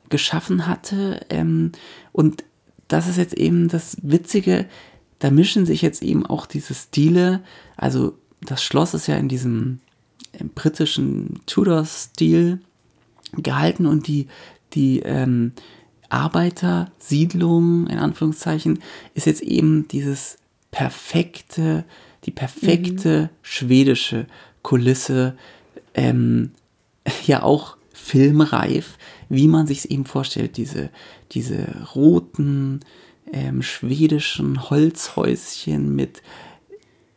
geschaffen 0.10 0.68
hatte. 0.68 1.26
Ähm, 1.30 1.72
und 2.12 2.44
das 2.88 3.08
ist 3.08 3.18
jetzt 3.18 3.34
eben 3.34 3.68
das 3.68 3.98
Witzige, 4.02 4.68
da 5.20 5.32
mischen 5.32 5.66
sich 5.66 5.82
jetzt 5.82 6.04
eben 6.04 6.26
auch 6.26 6.46
diese 6.46 6.74
Stile. 6.74 7.42
Also 7.76 8.18
das 8.42 8.64
Schloss 8.64 8.94
ist 8.94 9.08
ja 9.08 9.16
in 9.16 9.30
diesem 9.30 9.80
britischen 10.56 11.40
Tudor-Stil 11.46 12.60
gehalten 13.34 13.86
und 13.86 14.08
die, 14.08 14.28
die 14.74 15.00
ähm, 15.00 15.54
Arbeitersiedlung, 16.10 17.88
in 17.88 17.98
Anführungszeichen, 17.98 18.80
ist 19.14 19.26
jetzt 19.26 19.42
eben 19.42 19.88
dieses 19.88 20.38
perfekte, 20.72 21.84
die 22.26 22.32
perfekte 22.32 23.24
mhm. 23.24 23.30
schwedische 23.42 24.28
Kulisse, 24.62 25.38
ähm, 25.94 26.52
ja 27.26 27.44
auch 27.44 27.78
filmreif, 27.94 28.98
wie 29.30 29.48
man 29.48 29.68
sich 29.68 29.80
es 29.80 29.86
eben 29.86 30.06
vorstellt, 30.06 30.58
diese, 30.58 30.90
diese 31.32 31.66
roten, 31.96 32.82
ähm, 33.32 33.62
schwedischen 33.62 34.70
Holzhäuschen 34.70 35.96
mit 35.96 36.22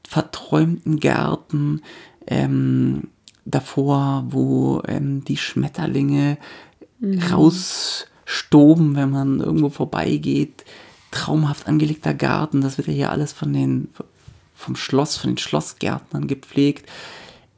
verträumten 0.06 0.98
Gärten 0.98 1.82
ähm, 2.26 3.08
davor, 3.44 4.24
wo 4.28 4.82
ähm, 4.86 5.24
die 5.24 5.36
Schmetterlinge 5.36 6.38
mhm. 6.98 7.20
rausstoben, 7.20 8.96
wenn 8.96 9.10
man 9.10 9.40
irgendwo 9.40 9.70
vorbeigeht. 9.70 10.64
Traumhaft 11.10 11.66
angelegter 11.66 12.14
Garten, 12.14 12.60
das 12.60 12.78
wird 12.78 12.88
ja 12.88 12.94
hier 12.94 13.10
alles 13.10 13.32
von 13.32 13.52
den 13.52 13.88
vom 14.54 14.76
Schloss, 14.76 15.16
von 15.16 15.30
den 15.30 15.38
Schlossgärtnern 15.38 16.26
gepflegt. 16.26 16.88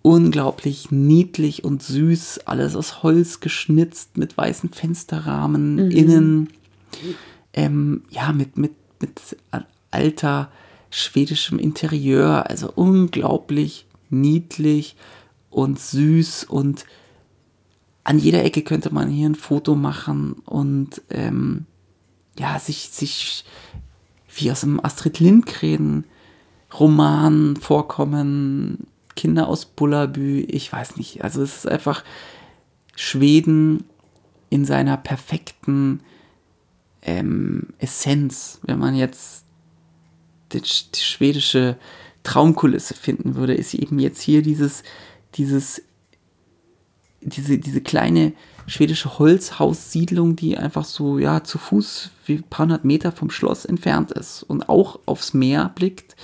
Unglaublich 0.02 0.90
niedlich 0.90 1.64
und 1.64 1.82
süß, 1.82 2.40
alles 2.46 2.76
aus 2.76 3.02
Holz 3.02 3.40
geschnitzt 3.40 4.16
mit 4.16 4.36
weißen 4.36 4.70
Fensterrahmen 4.70 5.74
mhm. 5.74 5.90
innen 5.90 6.48
ähm, 7.54 8.04
ja, 8.10 8.32
mit, 8.32 8.56
mit, 8.56 8.74
mit 9.00 9.20
alter 9.90 10.50
schwedischem 10.90 11.58
Interieur, 11.58 12.48
also 12.48 12.70
unglaublich 12.74 13.86
niedlich 14.10 14.96
und 15.50 15.78
süß 15.78 16.44
und 16.44 16.84
an 18.04 18.18
jeder 18.18 18.44
Ecke 18.44 18.62
könnte 18.62 18.92
man 18.92 19.08
hier 19.08 19.28
ein 19.28 19.34
Foto 19.34 19.74
machen 19.74 20.34
und 20.44 21.02
ähm, 21.10 21.66
ja, 22.38 22.58
sich, 22.58 22.90
sich 22.90 23.44
wie 24.34 24.50
aus 24.50 24.64
einem 24.64 24.80
Astrid 24.82 25.20
Lindgren 25.20 26.04
Roman 26.78 27.56
vorkommen, 27.56 28.86
Kinder 29.14 29.46
aus 29.46 29.66
Bullabü, 29.66 30.40
ich 30.40 30.72
weiß 30.72 30.96
nicht, 30.96 31.22
also 31.22 31.42
es 31.42 31.58
ist 31.58 31.68
einfach 31.68 32.02
Schweden 32.96 33.84
in 34.50 34.64
seiner 34.64 34.96
perfekten 34.96 36.00
ähm, 37.02 37.68
Essenz, 37.78 38.60
wenn 38.62 38.78
man 38.78 38.94
jetzt 38.94 39.44
die, 40.52 40.60
die, 40.60 41.00
schwedische 41.00 41.76
Traumkulisse 42.22 42.94
finden 42.94 43.34
würde, 43.34 43.54
ist 43.54 43.74
eben 43.74 43.98
jetzt 43.98 44.20
hier 44.20 44.42
dieses, 44.42 44.82
dieses, 45.34 45.82
diese, 47.20 47.58
diese 47.58 47.80
kleine 47.80 48.32
schwedische 48.66 49.18
Holzhaussiedlung, 49.18 50.36
die 50.36 50.56
einfach 50.56 50.84
so, 50.84 51.18
ja, 51.18 51.42
zu 51.42 51.58
Fuß 51.58 52.10
wie 52.26 52.34
ein 52.34 52.44
paar 52.44 52.64
hundert 52.64 52.84
Meter 52.84 53.12
vom 53.12 53.30
Schloss 53.30 53.64
entfernt 53.64 54.12
ist 54.12 54.44
und 54.44 54.68
auch 54.68 55.00
aufs 55.06 55.34
Meer 55.34 55.72
blickt, 55.74 56.16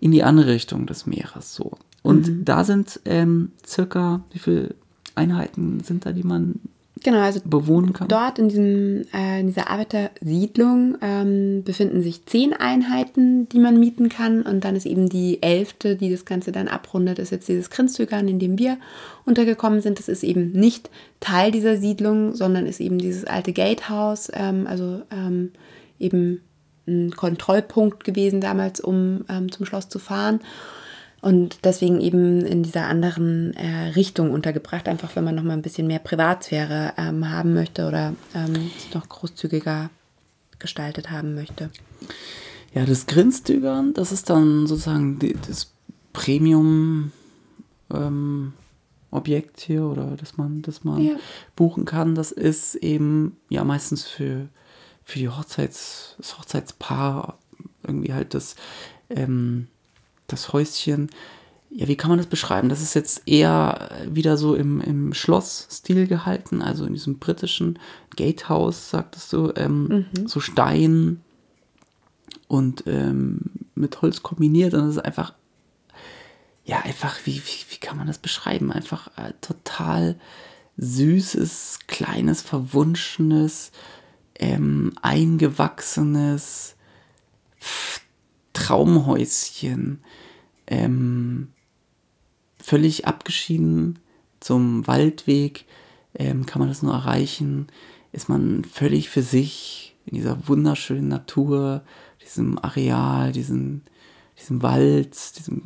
in 0.00 0.10
die 0.10 0.24
andere 0.24 0.48
Richtung 0.48 0.86
des 0.86 1.06
Meeres, 1.06 1.54
so. 1.54 1.72
Und 2.02 2.28
mhm. 2.28 2.44
da 2.44 2.64
sind 2.64 3.00
ähm, 3.04 3.52
circa, 3.64 4.24
wie 4.30 4.38
viele 4.38 4.74
Einheiten 5.14 5.80
sind 5.80 6.06
da, 6.06 6.12
die 6.12 6.22
man 6.22 6.60
genau, 7.02 7.18
also 7.18 7.40
bewohnen 7.44 7.92
kann? 7.92 8.08
Dort 8.08 8.38
in, 8.38 8.48
diesem, 8.48 9.04
äh, 9.12 9.40
in 9.40 9.48
dieser 9.48 9.70
Arbeitersiedlung 9.70 10.96
ähm, 11.00 11.62
befinden 11.64 12.02
sich 12.02 12.26
zehn 12.26 12.52
Einheiten, 12.52 13.48
die 13.48 13.58
man 13.58 13.78
mieten 13.78 14.08
kann. 14.08 14.42
Und 14.42 14.64
dann 14.64 14.76
ist 14.76 14.86
eben 14.86 15.08
die 15.08 15.42
elfte, 15.42 15.96
die 15.96 16.10
das 16.10 16.24
Ganze 16.24 16.52
dann 16.52 16.68
abrundet, 16.68 17.18
ist 17.18 17.30
jetzt 17.30 17.48
dieses 17.48 17.70
Grinzögern, 17.70 18.28
in 18.28 18.38
dem 18.38 18.58
wir 18.58 18.78
untergekommen 19.24 19.80
sind. 19.80 19.98
Das 19.98 20.08
ist 20.08 20.24
eben 20.24 20.52
nicht 20.52 20.90
Teil 21.20 21.50
dieser 21.50 21.76
Siedlung, 21.76 22.34
sondern 22.34 22.66
ist 22.66 22.80
eben 22.80 22.98
dieses 22.98 23.24
alte 23.24 23.52
Gatehouse, 23.52 24.30
ähm, 24.34 24.66
also 24.66 25.02
ähm, 25.10 25.52
eben 25.98 26.40
ein 26.86 27.10
Kontrollpunkt 27.10 28.04
gewesen 28.04 28.40
damals, 28.40 28.80
um 28.80 29.24
ähm, 29.28 29.50
zum 29.50 29.66
Schloss 29.66 29.88
zu 29.88 29.98
fahren 29.98 30.40
und 31.26 31.64
deswegen 31.64 32.00
eben 32.00 32.46
in 32.46 32.62
dieser 32.62 32.86
anderen 32.86 33.52
äh, 33.54 33.88
Richtung 33.96 34.30
untergebracht, 34.30 34.86
einfach 34.86 35.16
wenn 35.16 35.24
man 35.24 35.34
noch 35.34 35.42
mal 35.42 35.54
ein 35.54 35.62
bisschen 35.62 35.88
mehr 35.88 35.98
Privatsphäre 35.98 36.92
ähm, 36.96 37.28
haben 37.28 37.52
möchte 37.52 37.88
oder 37.88 38.14
ähm, 38.32 38.70
noch 38.94 39.08
großzügiger 39.08 39.90
gestaltet 40.60 41.10
haben 41.10 41.34
möchte. 41.34 41.70
Ja, 42.72 42.86
das 42.86 43.06
Grinstügern, 43.06 43.92
das 43.92 44.12
ist 44.12 44.30
dann 44.30 44.68
sozusagen 44.68 45.18
die, 45.18 45.36
das 45.48 45.72
Premium 46.12 47.10
ähm, 47.92 48.52
Objekt 49.10 49.58
hier 49.58 49.82
oder 49.82 50.16
dass 50.16 50.36
man, 50.36 50.62
dass 50.62 50.84
man 50.84 51.02
ja. 51.02 51.16
buchen 51.56 51.86
kann. 51.86 52.14
Das 52.14 52.30
ist 52.30 52.76
eben 52.76 53.36
ja 53.48 53.64
meistens 53.64 54.04
für, 54.04 54.46
für 55.02 55.18
die 55.18 55.28
Hochzeits, 55.28 56.14
das 56.18 56.38
Hochzeitspaar 56.38 57.36
irgendwie 57.82 58.14
halt 58.14 58.32
das 58.32 58.54
ähm, 59.10 59.66
das 60.26 60.52
Häuschen, 60.52 61.10
ja, 61.70 61.88
wie 61.88 61.96
kann 61.96 62.10
man 62.10 62.18
das 62.18 62.26
beschreiben? 62.26 62.68
Das 62.68 62.80
ist 62.80 62.94
jetzt 62.94 63.22
eher 63.26 63.90
wieder 64.08 64.36
so 64.36 64.54
im, 64.54 64.80
im 64.80 65.12
Schloss-Stil 65.12 66.06
gehalten, 66.06 66.62
also 66.62 66.86
in 66.86 66.94
diesem 66.94 67.18
britischen 67.18 67.78
Gatehouse, 68.14 68.90
sagtest 68.90 69.32
du, 69.32 69.52
ähm, 69.56 70.06
mhm. 70.16 70.26
so 70.26 70.40
Stein 70.40 71.20
und 72.48 72.84
ähm, 72.86 73.40
mit 73.74 74.00
Holz 74.00 74.22
kombiniert 74.22 74.74
und 74.74 74.86
das 74.86 74.96
ist 74.96 75.04
einfach, 75.04 75.34
ja, 76.64 76.80
einfach, 76.80 77.18
wie, 77.24 77.36
wie, 77.36 77.64
wie 77.70 77.78
kann 77.78 77.96
man 77.96 78.06
das 78.06 78.18
beschreiben? 78.18 78.72
Einfach 78.72 79.08
äh, 79.18 79.32
total 79.40 80.16
süßes, 80.78 81.80
kleines, 81.86 82.42
verwunschenes, 82.42 83.72
ähm, 84.38 84.92
eingewachsenes, 85.02 86.76
Traumhäuschen, 88.56 90.00
ähm, 90.66 91.48
völlig 92.58 93.06
abgeschieden 93.06 93.98
zum 94.40 94.86
Waldweg, 94.86 95.66
ähm, 96.14 96.46
kann 96.46 96.60
man 96.60 96.68
das 96.68 96.82
nur 96.82 96.94
erreichen, 96.94 97.66
ist 98.12 98.30
man 98.30 98.64
völlig 98.64 99.10
für 99.10 99.22
sich 99.22 99.94
in 100.06 100.16
dieser 100.16 100.48
wunderschönen 100.48 101.08
Natur, 101.08 101.82
diesem 102.24 102.58
Areal, 102.58 103.32
diesem, 103.32 103.82
diesem 104.38 104.62
Wald, 104.62 105.38
diesem 105.38 105.62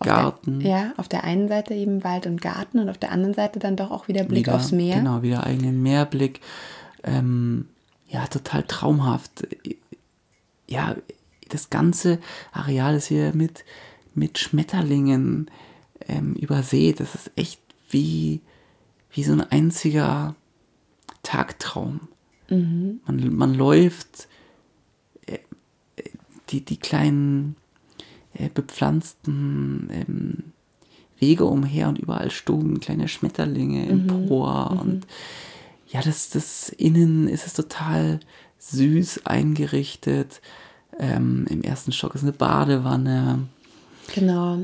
Garten. 0.00 0.60
Der, 0.60 0.70
ja, 0.70 0.92
auf 0.96 1.08
der 1.08 1.24
einen 1.24 1.48
Seite 1.48 1.74
eben 1.74 2.02
Wald 2.02 2.26
und 2.26 2.40
Garten 2.40 2.78
und 2.78 2.88
auf 2.88 2.98
der 2.98 3.12
anderen 3.12 3.34
Seite 3.34 3.58
dann 3.58 3.76
doch 3.76 3.90
auch 3.90 4.08
wieder 4.08 4.24
Blick 4.24 4.46
wieder, 4.46 4.56
aufs 4.56 4.72
Meer. 4.72 4.96
Genau, 4.96 5.22
wieder 5.22 5.44
eigenen 5.44 5.82
Meerblick. 5.82 6.40
Ähm, 7.04 7.68
ja, 8.08 8.26
total 8.26 8.62
traumhaft. 8.62 9.46
Ja, 10.66 10.96
das 11.52 11.70
ganze 11.70 12.18
Areal 12.52 12.96
ist 12.96 13.06
hier 13.06 13.32
mit, 13.34 13.64
mit 14.14 14.38
Schmetterlingen 14.38 15.50
ähm, 16.08 16.34
übersät. 16.34 17.00
Das 17.00 17.14
ist 17.14 17.30
echt 17.36 17.60
wie, 17.90 18.40
wie 19.10 19.24
so 19.24 19.32
ein 19.32 19.40
einziger 19.40 20.34
Tagtraum. 21.22 22.08
Mhm. 22.48 23.00
Man, 23.06 23.34
man 23.34 23.54
läuft 23.54 24.28
äh, 25.26 25.38
die, 26.50 26.64
die 26.64 26.78
kleinen 26.78 27.56
äh, 28.34 28.48
bepflanzten 28.48 29.88
ähm, 29.92 30.52
Wege 31.18 31.44
umher 31.44 31.88
und 31.88 31.98
überall 31.98 32.30
stoben 32.30 32.80
kleine 32.80 33.08
Schmetterlinge 33.08 33.84
mhm. 33.84 34.08
empor. 34.08 34.72
Mhm. 34.72 34.78
Und 34.80 35.06
ja, 35.88 36.02
das, 36.02 36.30
das 36.30 36.68
Innen 36.70 37.28
ist 37.28 37.46
es 37.46 37.54
total 37.54 38.20
süß 38.58 39.26
eingerichtet. 39.26 40.40
Ähm, 40.98 41.46
Im 41.48 41.62
ersten 41.62 41.92
Stock 41.92 42.14
ist 42.14 42.22
eine 42.22 42.32
Badewanne. 42.32 43.40
Genau. 44.14 44.58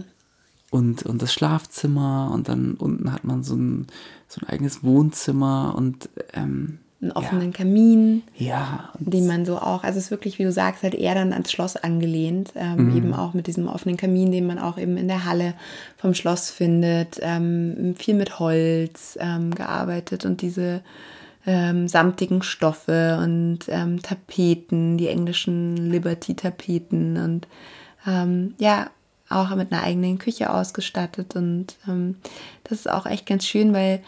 Und, 0.70 1.04
und 1.04 1.22
das 1.22 1.32
Schlafzimmer 1.32 2.30
und 2.32 2.48
dann 2.48 2.74
unten 2.74 3.12
hat 3.12 3.24
man 3.24 3.42
so 3.42 3.54
ein, 3.54 3.86
so 4.28 4.40
ein 4.42 4.48
eigenes 4.48 4.84
Wohnzimmer 4.84 5.74
und 5.76 6.10
ähm, 6.34 6.78
einen 7.00 7.12
offenen 7.12 7.52
ja. 7.52 7.56
Kamin. 7.56 8.22
Ja. 8.36 8.92
Den 8.98 9.26
man 9.26 9.46
so 9.46 9.56
auch, 9.58 9.84
also 9.84 9.98
es 9.98 10.06
ist 10.06 10.10
wirklich, 10.10 10.38
wie 10.38 10.44
du 10.44 10.52
sagst, 10.52 10.82
halt 10.82 10.94
eher 10.94 11.14
dann 11.14 11.32
ans 11.32 11.52
Schloss 11.52 11.76
angelehnt. 11.76 12.52
Ähm, 12.56 12.90
mhm. 12.90 12.96
Eben 12.96 13.14
auch 13.14 13.34
mit 13.34 13.46
diesem 13.46 13.68
offenen 13.68 13.96
Kamin, 13.96 14.32
den 14.32 14.46
man 14.46 14.58
auch 14.58 14.78
eben 14.78 14.96
in 14.96 15.08
der 15.08 15.24
Halle 15.24 15.54
vom 15.96 16.12
Schloss 16.12 16.50
findet. 16.50 17.18
Ähm, 17.22 17.94
viel 17.96 18.14
mit 18.14 18.38
Holz 18.38 19.16
ähm, 19.20 19.54
gearbeitet 19.54 20.26
und 20.26 20.42
diese 20.42 20.82
ähm, 21.48 21.88
samtigen 21.88 22.42
Stoffe 22.42 23.18
und 23.22 23.60
ähm, 23.68 24.02
Tapeten, 24.02 24.98
die 24.98 25.08
englischen 25.08 25.90
Liberty-Tapeten 25.90 27.16
und 27.16 27.48
ähm, 28.06 28.54
ja, 28.58 28.90
auch 29.30 29.54
mit 29.56 29.72
einer 29.72 29.82
eigenen 29.82 30.18
Küche 30.18 30.52
ausgestattet. 30.52 31.36
Und 31.36 31.76
ähm, 31.88 32.16
das 32.64 32.80
ist 32.80 32.90
auch 32.90 33.06
echt 33.06 33.24
ganz 33.24 33.46
schön, 33.46 33.72
weil 33.72 34.02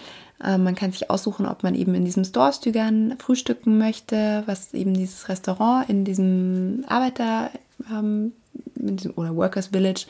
äh, 0.44 0.59
man 0.59 0.74
kann 0.74 0.92
sich 0.92 1.09
aussuchen, 1.09 1.46
ob 1.46 1.62
man 1.62 1.74
eben 1.74 1.94
in 1.94 2.05
diesem 2.05 2.24
Storstügern 2.24 3.14
frühstücken 3.18 3.79
möchte, 3.79 4.42
was 4.44 4.74
eben 4.74 4.92
dieses 4.92 5.31
Restaurant 5.31 5.88
in 5.88 6.05
diesem 6.05 6.85
Arbeiter 6.88 7.50
ähm, 7.90 8.33
oder 9.16 9.35
Workers 9.35 9.68
Village 9.68 10.05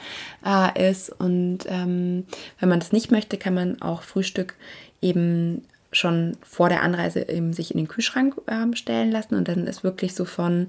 äh, 0.44 0.90
ist. 0.90 1.10
Und 1.10 1.60
ähm, 1.66 2.24
wenn 2.58 2.68
man 2.68 2.80
das 2.80 2.90
nicht 2.90 3.12
möchte, 3.12 3.36
kann 3.36 3.54
man 3.54 3.80
auch 3.82 4.02
Frühstück 4.02 4.56
eben 5.00 5.62
schon 5.92 6.36
vor 6.42 6.68
der 6.68 6.82
Anreise 6.82 7.28
eben 7.28 7.52
sich 7.52 7.72
in 7.72 7.78
den 7.78 7.88
Kühlschrank 7.88 8.36
ähm, 8.48 8.74
stellen 8.74 9.10
lassen 9.10 9.34
und 9.34 9.48
dann 9.48 9.66
ist 9.66 9.82
wirklich 9.82 10.14
so 10.14 10.24
von 10.24 10.68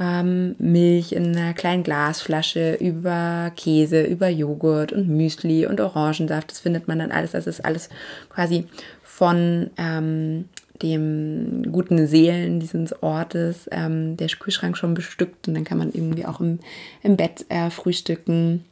ähm, 0.00 0.56
Milch 0.58 1.12
in 1.12 1.36
einer 1.36 1.54
kleinen 1.54 1.82
Glasflasche 1.82 2.74
über 2.74 3.52
Käse, 3.56 4.02
über 4.02 4.28
Joghurt 4.28 4.92
und 4.92 5.08
Müsli 5.08 5.66
und 5.66 5.80
Orangensaft. 5.80 6.50
Das 6.50 6.60
findet 6.60 6.88
man 6.88 6.98
dann 6.98 7.12
alles. 7.12 7.32
Das 7.32 7.46
ist 7.46 7.64
alles 7.64 7.90
quasi 8.30 8.66
von 9.02 9.70
ähm, 9.76 10.46
dem 10.82 11.70
guten 11.70 12.06
Seelen 12.06 12.60
dieses 12.60 13.02
Ortes 13.02 13.68
ähm, 13.70 14.16
der 14.16 14.28
Kühlschrank 14.28 14.78
schon 14.78 14.94
bestückt 14.94 15.46
und 15.46 15.54
dann 15.54 15.64
kann 15.64 15.76
man 15.76 15.92
irgendwie 15.92 16.24
auch 16.24 16.40
im, 16.40 16.58
im 17.02 17.16
Bett 17.16 17.44
äh, 17.50 17.70
frühstücken. 17.70 18.64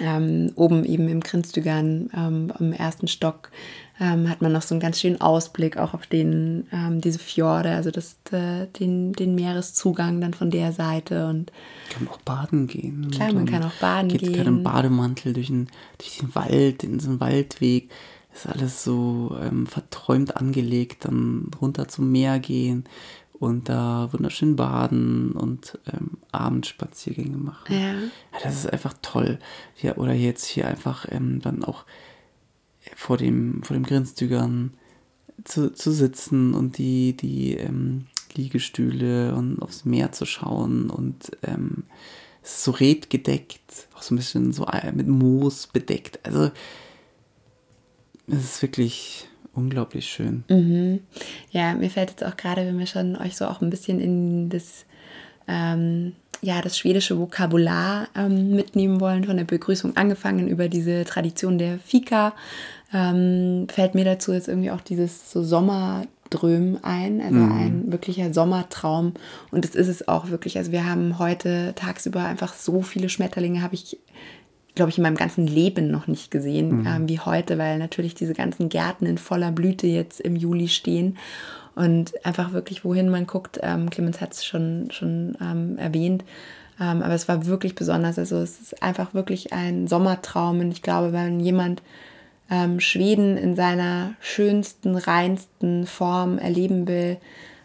Ähm, 0.00 0.52
oben 0.54 0.84
eben 0.84 1.08
im 1.08 1.20
Grinstügern 1.20 2.10
ähm, 2.14 2.52
im 2.60 2.72
ersten 2.72 3.08
Stock 3.08 3.50
ähm, 4.00 4.28
hat 4.28 4.42
man 4.42 4.52
noch 4.52 4.62
so 4.62 4.74
einen 4.74 4.80
ganz 4.80 5.00
schönen 5.00 5.20
Ausblick 5.20 5.76
auch 5.76 5.94
auf 5.94 6.06
den, 6.06 6.68
ähm, 6.72 7.00
diese 7.00 7.18
Fjorde, 7.18 7.70
also 7.70 7.90
das, 7.90 8.16
äh, 8.30 8.66
den, 8.78 9.12
den 9.12 9.34
Meereszugang 9.34 10.20
dann 10.20 10.34
von 10.34 10.50
der 10.50 10.72
Seite. 10.72 11.26
Und 11.26 11.52
kann 11.90 12.04
man 12.04 12.14
auch 12.14 12.20
baden 12.20 12.66
gehen. 12.66 13.10
Klar, 13.10 13.32
man 13.32 13.46
kann 13.46 13.64
auch 13.64 13.74
baden 13.74 14.08
geht 14.08 14.20
gehen. 14.20 14.32
Geht 14.34 14.46
im 14.46 14.62
Bademantel 14.62 15.32
durch 15.32 15.48
den, 15.48 15.68
durch 15.98 16.18
den 16.18 16.34
Wald, 16.34 16.84
in 16.84 17.00
so 17.00 17.10
einen 17.10 17.20
Waldweg. 17.20 17.90
Ist 18.32 18.46
alles 18.46 18.84
so 18.84 19.36
ähm, 19.42 19.66
verträumt 19.66 20.36
angelegt, 20.36 21.06
dann 21.06 21.50
runter 21.60 21.88
zum 21.88 22.12
Meer 22.12 22.38
gehen 22.38 22.84
und 23.32 23.68
da 23.68 24.08
wunderschön 24.12 24.56
baden 24.56 25.32
und 25.32 25.78
ähm, 25.92 26.18
Abendspaziergänge 26.32 27.36
machen. 27.36 27.72
Ja. 27.72 27.78
ja. 27.78 27.94
Das 28.42 28.54
ist 28.54 28.72
einfach 28.72 28.94
toll. 29.02 29.38
Ja, 29.80 29.96
oder 29.96 30.12
jetzt 30.12 30.44
hier 30.44 30.68
einfach 30.68 31.06
ähm, 31.10 31.40
dann 31.40 31.64
auch 31.64 31.84
vor 32.98 33.16
dem, 33.16 33.62
vor 33.62 33.74
dem 33.74 33.84
Grinstügern 33.84 34.72
zu, 35.44 35.72
zu 35.72 35.92
sitzen 35.92 36.52
und 36.52 36.78
die, 36.78 37.16
die 37.16 37.54
ähm, 37.54 38.06
Liegestühle 38.34 39.36
und 39.36 39.62
aufs 39.62 39.84
Meer 39.84 40.10
zu 40.10 40.26
schauen 40.26 40.90
und 40.90 41.30
ähm, 41.44 41.84
so 42.42 42.72
redgedeckt, 42.72 43.86
auch 43.94 44.02
so 44.02 44.14
ein 44.14 44.18
bisschen 44.18 44.52
so 44.52 44.66
äh, 44.66 44.90
mit 44.90 45.06
Moos 45.06 45.68
bedeckt. 45.68 46.18
Also 46.24 46.50
es 48.26 48.38
ist 48.38 48.62
wirklich 48.62 49.28
unglaublich 49.54 50.06
schön. 50.06 50.42
Mhm. 50.48 50.98
Ja, 51.52 51.74
mir 51.74 51.90
fällt 51.90 52.10
jetzt 52.10 52.24
auch 52.24 52.36
gerade, 52.36 52.66
wenn 52.66 52.80
wir 52.80 52.86
schon 52.86 53.14
euch 53.14 53.36
so 53.36 53.46
auch 53.46 53.60
ein 53.60 53.70
bisschen 53.70 54.00
in 54.00 54.48
das, 54.48 54.86
ähm, 55.46 56.16
ja, 56.42 56.60
das 56.62 56.76
schwedische 56.76 57.16
Vokabular 57.16 58.08
ähm, 58.16 58.56
mitnehmen 58.56 59.00
wollen, 59.00 59.22
von 59.22 59.36
der 59.36 59.44
Begrüßung 59.44 59.96
angefangen 59.96 60.48
über 60.48 60.68
diese 60.68 61.04
Tradition 61.04 61.58
der 61.58 61.78
Fika, 61.78 62.34
ähm, 62.92 63.66
fällt 63.70 63.94
mir 63.94 64.04
dazu 64.04 64.32
jetzt 64.32 64.48
irgendwie 64.48 64.70
auch 64.70 64.80
dieses 64.80 65.30
so 65.30 65.42
Sommerdröm 65.42 66.78
ein, 66.82 67.20
also 67.20 67.38
Mhm. 67.38 67.52
ein 67.52 67.92
wirklicher 67.92 68.32
Sommertraum. 68.32 69.12
Und 69.50 69.64
das 69.64 69.74
ist 69.74 69.88
es 69.88 70.08
auch 70.08 70.30
wirklich. 70.30 70.56
Also 70.58 70.72
wir 70.72 70.86
haben 70.86 71.18
heute 71.18 71.72
tagsüber 71.76 72.24
einfach 72.24 72.54
so 72.54 72.82
viele 72.82 73.08
Schmetterlinge, 73.08 73.62
habe 73.62 73.74
ich 73.74 73.98
glaube 74.74 74.90
ich, 74.90 74.98
in 74.98 75.02
meinem 75.02 75.16
ganzen 75.16 75.48
Leben 75.48 75.90
noch 75.90 76.06
nicht 76.06 76.30
gesehen, 76.30 76.86
ähm, 76.86 77.08
wie 77.08 77.18
heute, 77.18 77.58
weil 77.58 77.78
natürlich 77.78 78.14
diese 78.14 78.32
ganzen 78.32 78.68
Gärten 78.68 79.06
in 79.06 79.18
voller 79.18 79.50
Blüte 79.50 79.88
jetzt 79.88 80.20
im 80.20 80.36
Juli 80.36 80.68
stehen. 80.68 81.18
Und 81.74 82.12
einfach 82.24 82.52
wirklich, 82.52 82.84
wohin 82.84 83.08
man 83.08 83.26
guckt, 83.26 83.58
ähm, 83.60 83.90
Clemens 83.90 84.20
hat 84.20 84.34
es 84.34 84.44
schon, 84.44 84.88
schon 84.92 85.36
ähm, 85.40 85.78
erwähnt, 85.78 86.22
ähm, 86.80 87.02
aber 87.02 87.14
es 87.14 87.26
war 87.26 87.46
wirklich 87.46 87.74
besonders. 87.74 88.20
Also 88.20 88.36
es 88.36 88.60
ist 88.60 88.80
einfach 88.80 89.14
wirklich 89.14 89.52
ein 89.52 89.88
Sommertraum. 89.88 90.60
Und 90.60 90.70
ich 90.70 90.82
glaube, 90.82 91.12
wenn 91.12 91.40
jemand 91.40 91.82
ähm, 92.50 92.80
Schweden 92.80 93.36
in 93.36 93.56
seiner 93.56 94.14
schönsten, 94.20 94.96
reinsten 94.96 95.86
Form 95.86 96.38
erleben 96.38 96.88
will, 96.88 97.18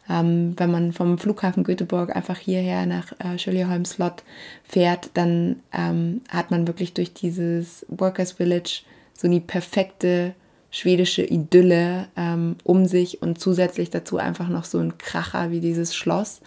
ähm, 0.09 0.53
wenn 0.57 0.71
man 0.71 0.91
vom 0.91 1.17
Flughafen 1.17 1.63
Göteborg 1.63 2.15
einfach 2.15 2.37
hierher 2.37 2.85
nach 2.85 3.13
äh, 3.19 3.37
Sköljeholm 3.37 3.85
Slot 3.85 4.23
fährt, 4.63 5.11
dann 5.13 5.61
ähm, 5.71 6.21
hat 6.29 6.51
man 6.51 6.67
wirklich 6.67 6.93
durch 6.93 7.13
dieses 7.13 7.85
Workers 7.87 8.33
Village 8.33 8.81
so 9.13 9.27
die 9.27 9.39
perfekte 9.39 10.33
schwedische 10.71 11.23
Idylle 11.23 12.07
ähm, 12.17 12.55
um 12.63 12.85
sich 12.85 13.21
und 13.21 13.39
zusätzlich 13.39 13.91
dazu 13.91 14.17
einfach 14.17 14.49
noch 14.49 14.65
so 14.65 14.79
ein 14.79 14.97
Kracher 14.97 15.51
wie 15.51 15.59
dieses 15.61 15.95
Schloss 15.95 16.41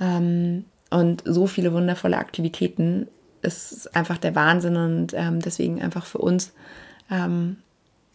ähm, 0.00 0.64
und 0.90 1.22
so 1.24 1.46
viele 1.46 1.72
wundervolle 1.72 2.18
Aktivitäten. 2.18 3.06
Es 3.40 3.72
ist 3.72 3.96
einfach 3.96 4.18
der 4.18 4.34
Wahnsinn 4.34 4.76
und 4.76 5.14
ähm, 5.14 5.40
deswegen 5.40 5.80
einfach 5.80 6.04
für 6.04 6.18
uns 6.18 6.52
ähm, 7.12 7.56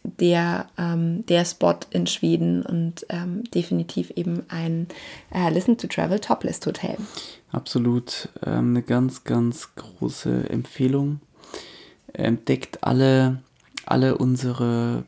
der, 0.02 0.66
ähm, 0.76 1.24
der 1.26 1.44
Spot 1.44 1.78
in 1.90 2.06
Schweden 2.06 2.62
und 2.62 3.06
ähm, 3.08 3.44
definitiv 3.44 4.10
eben 4.16 4.42
ein 4.48 4.86
äh, 5.32 5.50
Listen 5.50 5.76
to 5.78 5.86
Travel 5.86 6.18
Toplist 6.18 6.66
Hotel. 6.66 6.96
Absolut 7.52 8.28
ähm, 8.44 8.70
eine 8.70 8.82
ganz, 8.82 9.24
ganz 9.24 9.74
große 9.74 10.50
Empfehlung. 10.50 11.20
Deckt 12.16 12.82
alle, 12.82 13.42
alle 13.84 14.16
unsere 14.16 15.04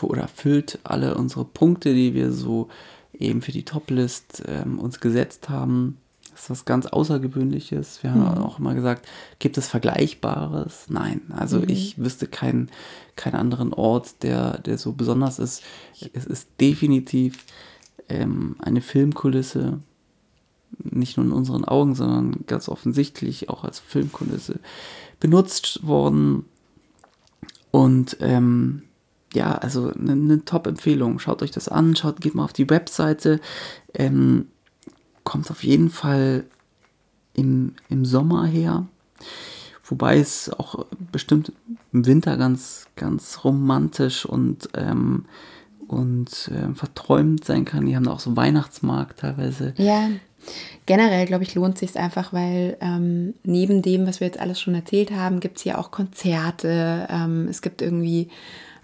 oder 0.00 0.28
füllt 0.28 0.78
alle 0.84 1.14
unsere 1.16 1.44
Punkte, 1.44 1.94
die 1.94 2.14
wir 2.14 2.32
so 2.32 2.68
eben 3.12 3.42
für 3.42 3.52
die 3.52 3.64
Toplist 3.64 4.42
ähm, 4.46 4.78
uns 4.78 5.00
gesetzt 5.00 5.48
haben. 5.48 5.98
Das 6.32 6.44
ist 6.44 6.50
was 6.50 6.64
ganz 6.64 6.86
Außergewöhnliches. 6.86 8.02
Wir 8.02 8.12
haben 8.12 8.38
auch 8.38 8.58
immer 8.58 8.74
gesagt, 8.74 9.06
gibt 9.38 9.58
es 9.58 9.68
Vergleichbares? 9.68 10.86
Nein. 10.88 11.20
Also 11.30 11.62
ich 11.62 11.98
wüsste 11.98 12.26
keinen, 12.26 12.70
keinen 13.16 13.34
anderen 13.34 13.74
Ort, 13.74 14.22
der, 14.22 14.58
der 14.58 14.78
so 14.78 14.92
besonders 14.92 15.38
ist. 15.38 15.62
Es 16.14 16.24
ist 16.24 16.48
definitiv 16.58 17.44
ähm, 18.08 18.56
eine 18.60 18.80
Filmkulisse, 18.80 19.80
nicht 20.78 21.18
nur 21.18 21.26
in 21.26 21.32
unseren 21.32 21.66
Augen, 21.66 21.94
sondern 21.94 22.44
ganz 22.46 22.68
offensichtlich 22.68 23.50
auch 23.50 23.62
als 23.62 23.78
Filmkulisse 23.78 24.58
benutzt 25.20 25.86
worden. 25.86 26.46
Und 27.70 28.16
ähm, 28.20 28.84
ja, 29.34 29.54
also 29.54 29.92
eine, 29.92 30.12
eine 30.12 30.44
Top-Empfehlung. 30.44 31.18
Schaut 31.18 31.42
euch 31.42 31.50
das 31.50 31.68
an, 31.68 31.94
schaut, 31.96 32.20
geht 32.20 32.34
mal 32.34 32.44
auf 32.44 32.52
die 32.52 32.70
Webseite. 32.70 33.40
Ähm, 33.94 34.46
kommt 35.24 35.50
auf 35.50 35.64
jeden 35.64 35.90
Fall 35.90 36.44
im, 37.34 37.74
im 37.88 38.04
Sommer 38.04 38.46
her. 38.46 38.86
Wobei 39.84 40.18
es 40.18 40.50
auch 40.50 40.86
bestimmt 41.10 41.52
im 41.92 42.06
Winter 42.06 42.36
ganz, 42.36 42.86
ganz 42.96 43.44
romantisch 43.44 44.24
und, 44.24 44.68
ähm, 44.74 45.26
und 45.88 46.50
ähm, 46.54 46.76
verträumt 46.76 47.44
sein 47.44 47.64
kann. 47.64 47.86
Die 47.86 47.96
haben 47.96 48.04
da 48.04 48.12
auch 48.12 48.20
so 48.20 48.30
einen 48.30 48.36
Weihnachtsmarkt 48.36 49.20
teilweise. 49.20 49.74
Ja, 49.76 50.08
generell 50.86 51.26
glaube 51.26 51.44
ich, 51.44 51.54
lohnt 51.54 51.78
sich 51.78 51.96
einfach, 51.98 52.32
weil 52.32 52.76
ähm, 52.80 53.34
neben 53.44 53.82
dem, 53.82 54.06
was 54.06 54.20
wir 54.20 54.26
jetzt 54.26 54.40
alles 54.40 54.60
schon 54.60 54.74
erzählt 54.74 55.10
haben, 55.10 55.40
gibt 55.40 55.58
es 55.58 55.62
hier 55.62 55.78
auch 55.78 55.90
Konzerte, 55.90 57.06
ähm, 57.10 57.46
es 57.48 57.60
gibt 57.60 57.82
irgendwie 57.82 58.28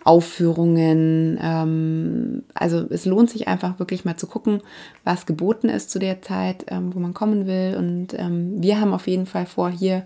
Aufführungen. 0.09 1.38
Ähm, 1.38 2.42
also 2.55 2.87
es 2.88 3.05
lohnt 3.05 3.29
sich 3.29 3.47
einfach 3.47 3.79
wirklich 3.79 4.07
mal 4.07 4.16
zu 4.16 4.27
gucken, 4.27 4.62
was 5.05 5.27
geboten 5.27 5.68
ist 5.68 5.90
zu 5.90 5.99
der 5.99 6.23
Zeit, 6.23 6.64
ähm, 6.68 6.94
wo 6.94 6.99
man 6.99 7.12
kommen 7.12 7.47
will. 7.47 7.77
Und 7.77 8.18
ähm, 8.18 8.55
wir 8.57 8.81
haben 8.81 8.94
auf 8.94 9.07
jeden 9.07 9.27
Fall 9.27 9.44
vor, 9.44 9.68
hier 9.68 10.05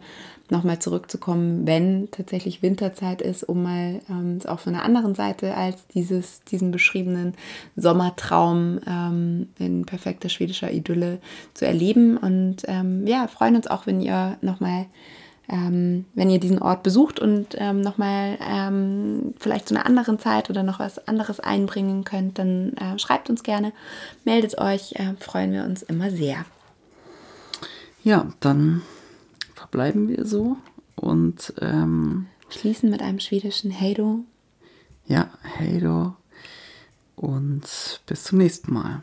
nochmal 0.50 0.80
zurückzukommen, 0.80 1.68
wenn 1.68 2.08
tatsächlich 2.10 2.62
Winterzeit 2.62 3.22
ist, 3.22 3.44
um 3.44 3.62
mal 3.62 4.00
ähm, 4.10 4.40
auch 4.44 4.58
von 4.58 4.74
einer 4.74 4.84
anderen 4.84 5.14
Seite 5.14 5.56
als 5.56 5.86
dieses, 5.86 6.42
diesen 6.42 6.72
beschriebenen 6.72 7.34
Sommertraum 7.76 8.80
ähm, 8.84 9.50
in 9.60 9.86
perfekter 9.86 10.28
schwedischer 10.28 10.72
Idylle 10.72 11.20
zu 11.54 11.64
erleben. 11.64 12.16
Und 12.16 12.62
ähm, 12.66 13.06
ja, 13.06 13.28
freuen 13.28 13.54
uns 13.54 13.68
auch, 13.68 13.86
wenn 13.86 14.00
ihr 14.00 14.36
nochmal 14.40 14.86
ähm, 15.52 16.06
wenn 16.14 16.30
ihr 16.30 16.40
diesen 16.40 16.60
Ort 16.60 16.82
besucht 16.82 17.20
und 17.20 17.54
ähm, 17.58 17.82
nochmal 17.82 18.38
ähm, 18.40 19.34
vielleicht 19.38 19.68
zu 19.68 19.74
einer 19.74 19.84
anderen 19.84 20.18
Zeit 20.18 20.48
oder 20.48 20.62
noch 20.62 20.80
was 20.80 21.06
anderes 21.06 21.40
einbringen 21.40 22.04
könnt, 22.04 22.38
dann 22.38 22.72
äh, 22.78 22.98
schreibt 22.98 23.28
uns 23.28 23.42
gerne, 23.42 23.72
meldet 24.24 24.58
euch, 24.58 24.92
äh, 24.94 25.12
freuen 25.20 25.52
wir 25.52 25.64
uns 25.64 25.82
immer 25.82 26.10
sehr. 26.10 26.46
Ja, 28.02 28.32
dann 28.40 28.80
verbleiben 29.54 30.08
wir 30.08 30.24
so 30.24 30.56
und 30.96 31.52
ähm, 31.60 32.26
Schließen 32.48 32.90
mit 32.90 33.02
einem 33.02 33.20
schwedischen 33.20 33.78
Heido. 33.78 34.20
ja, 35.06 35.30
hey 35.42 35.80
do 35.80 36.14
und 37.14 38.00
bis 38.06 38.24
zum 38.24 38.38
nächsten 38.38 38.72
Mal. 38.72 39.02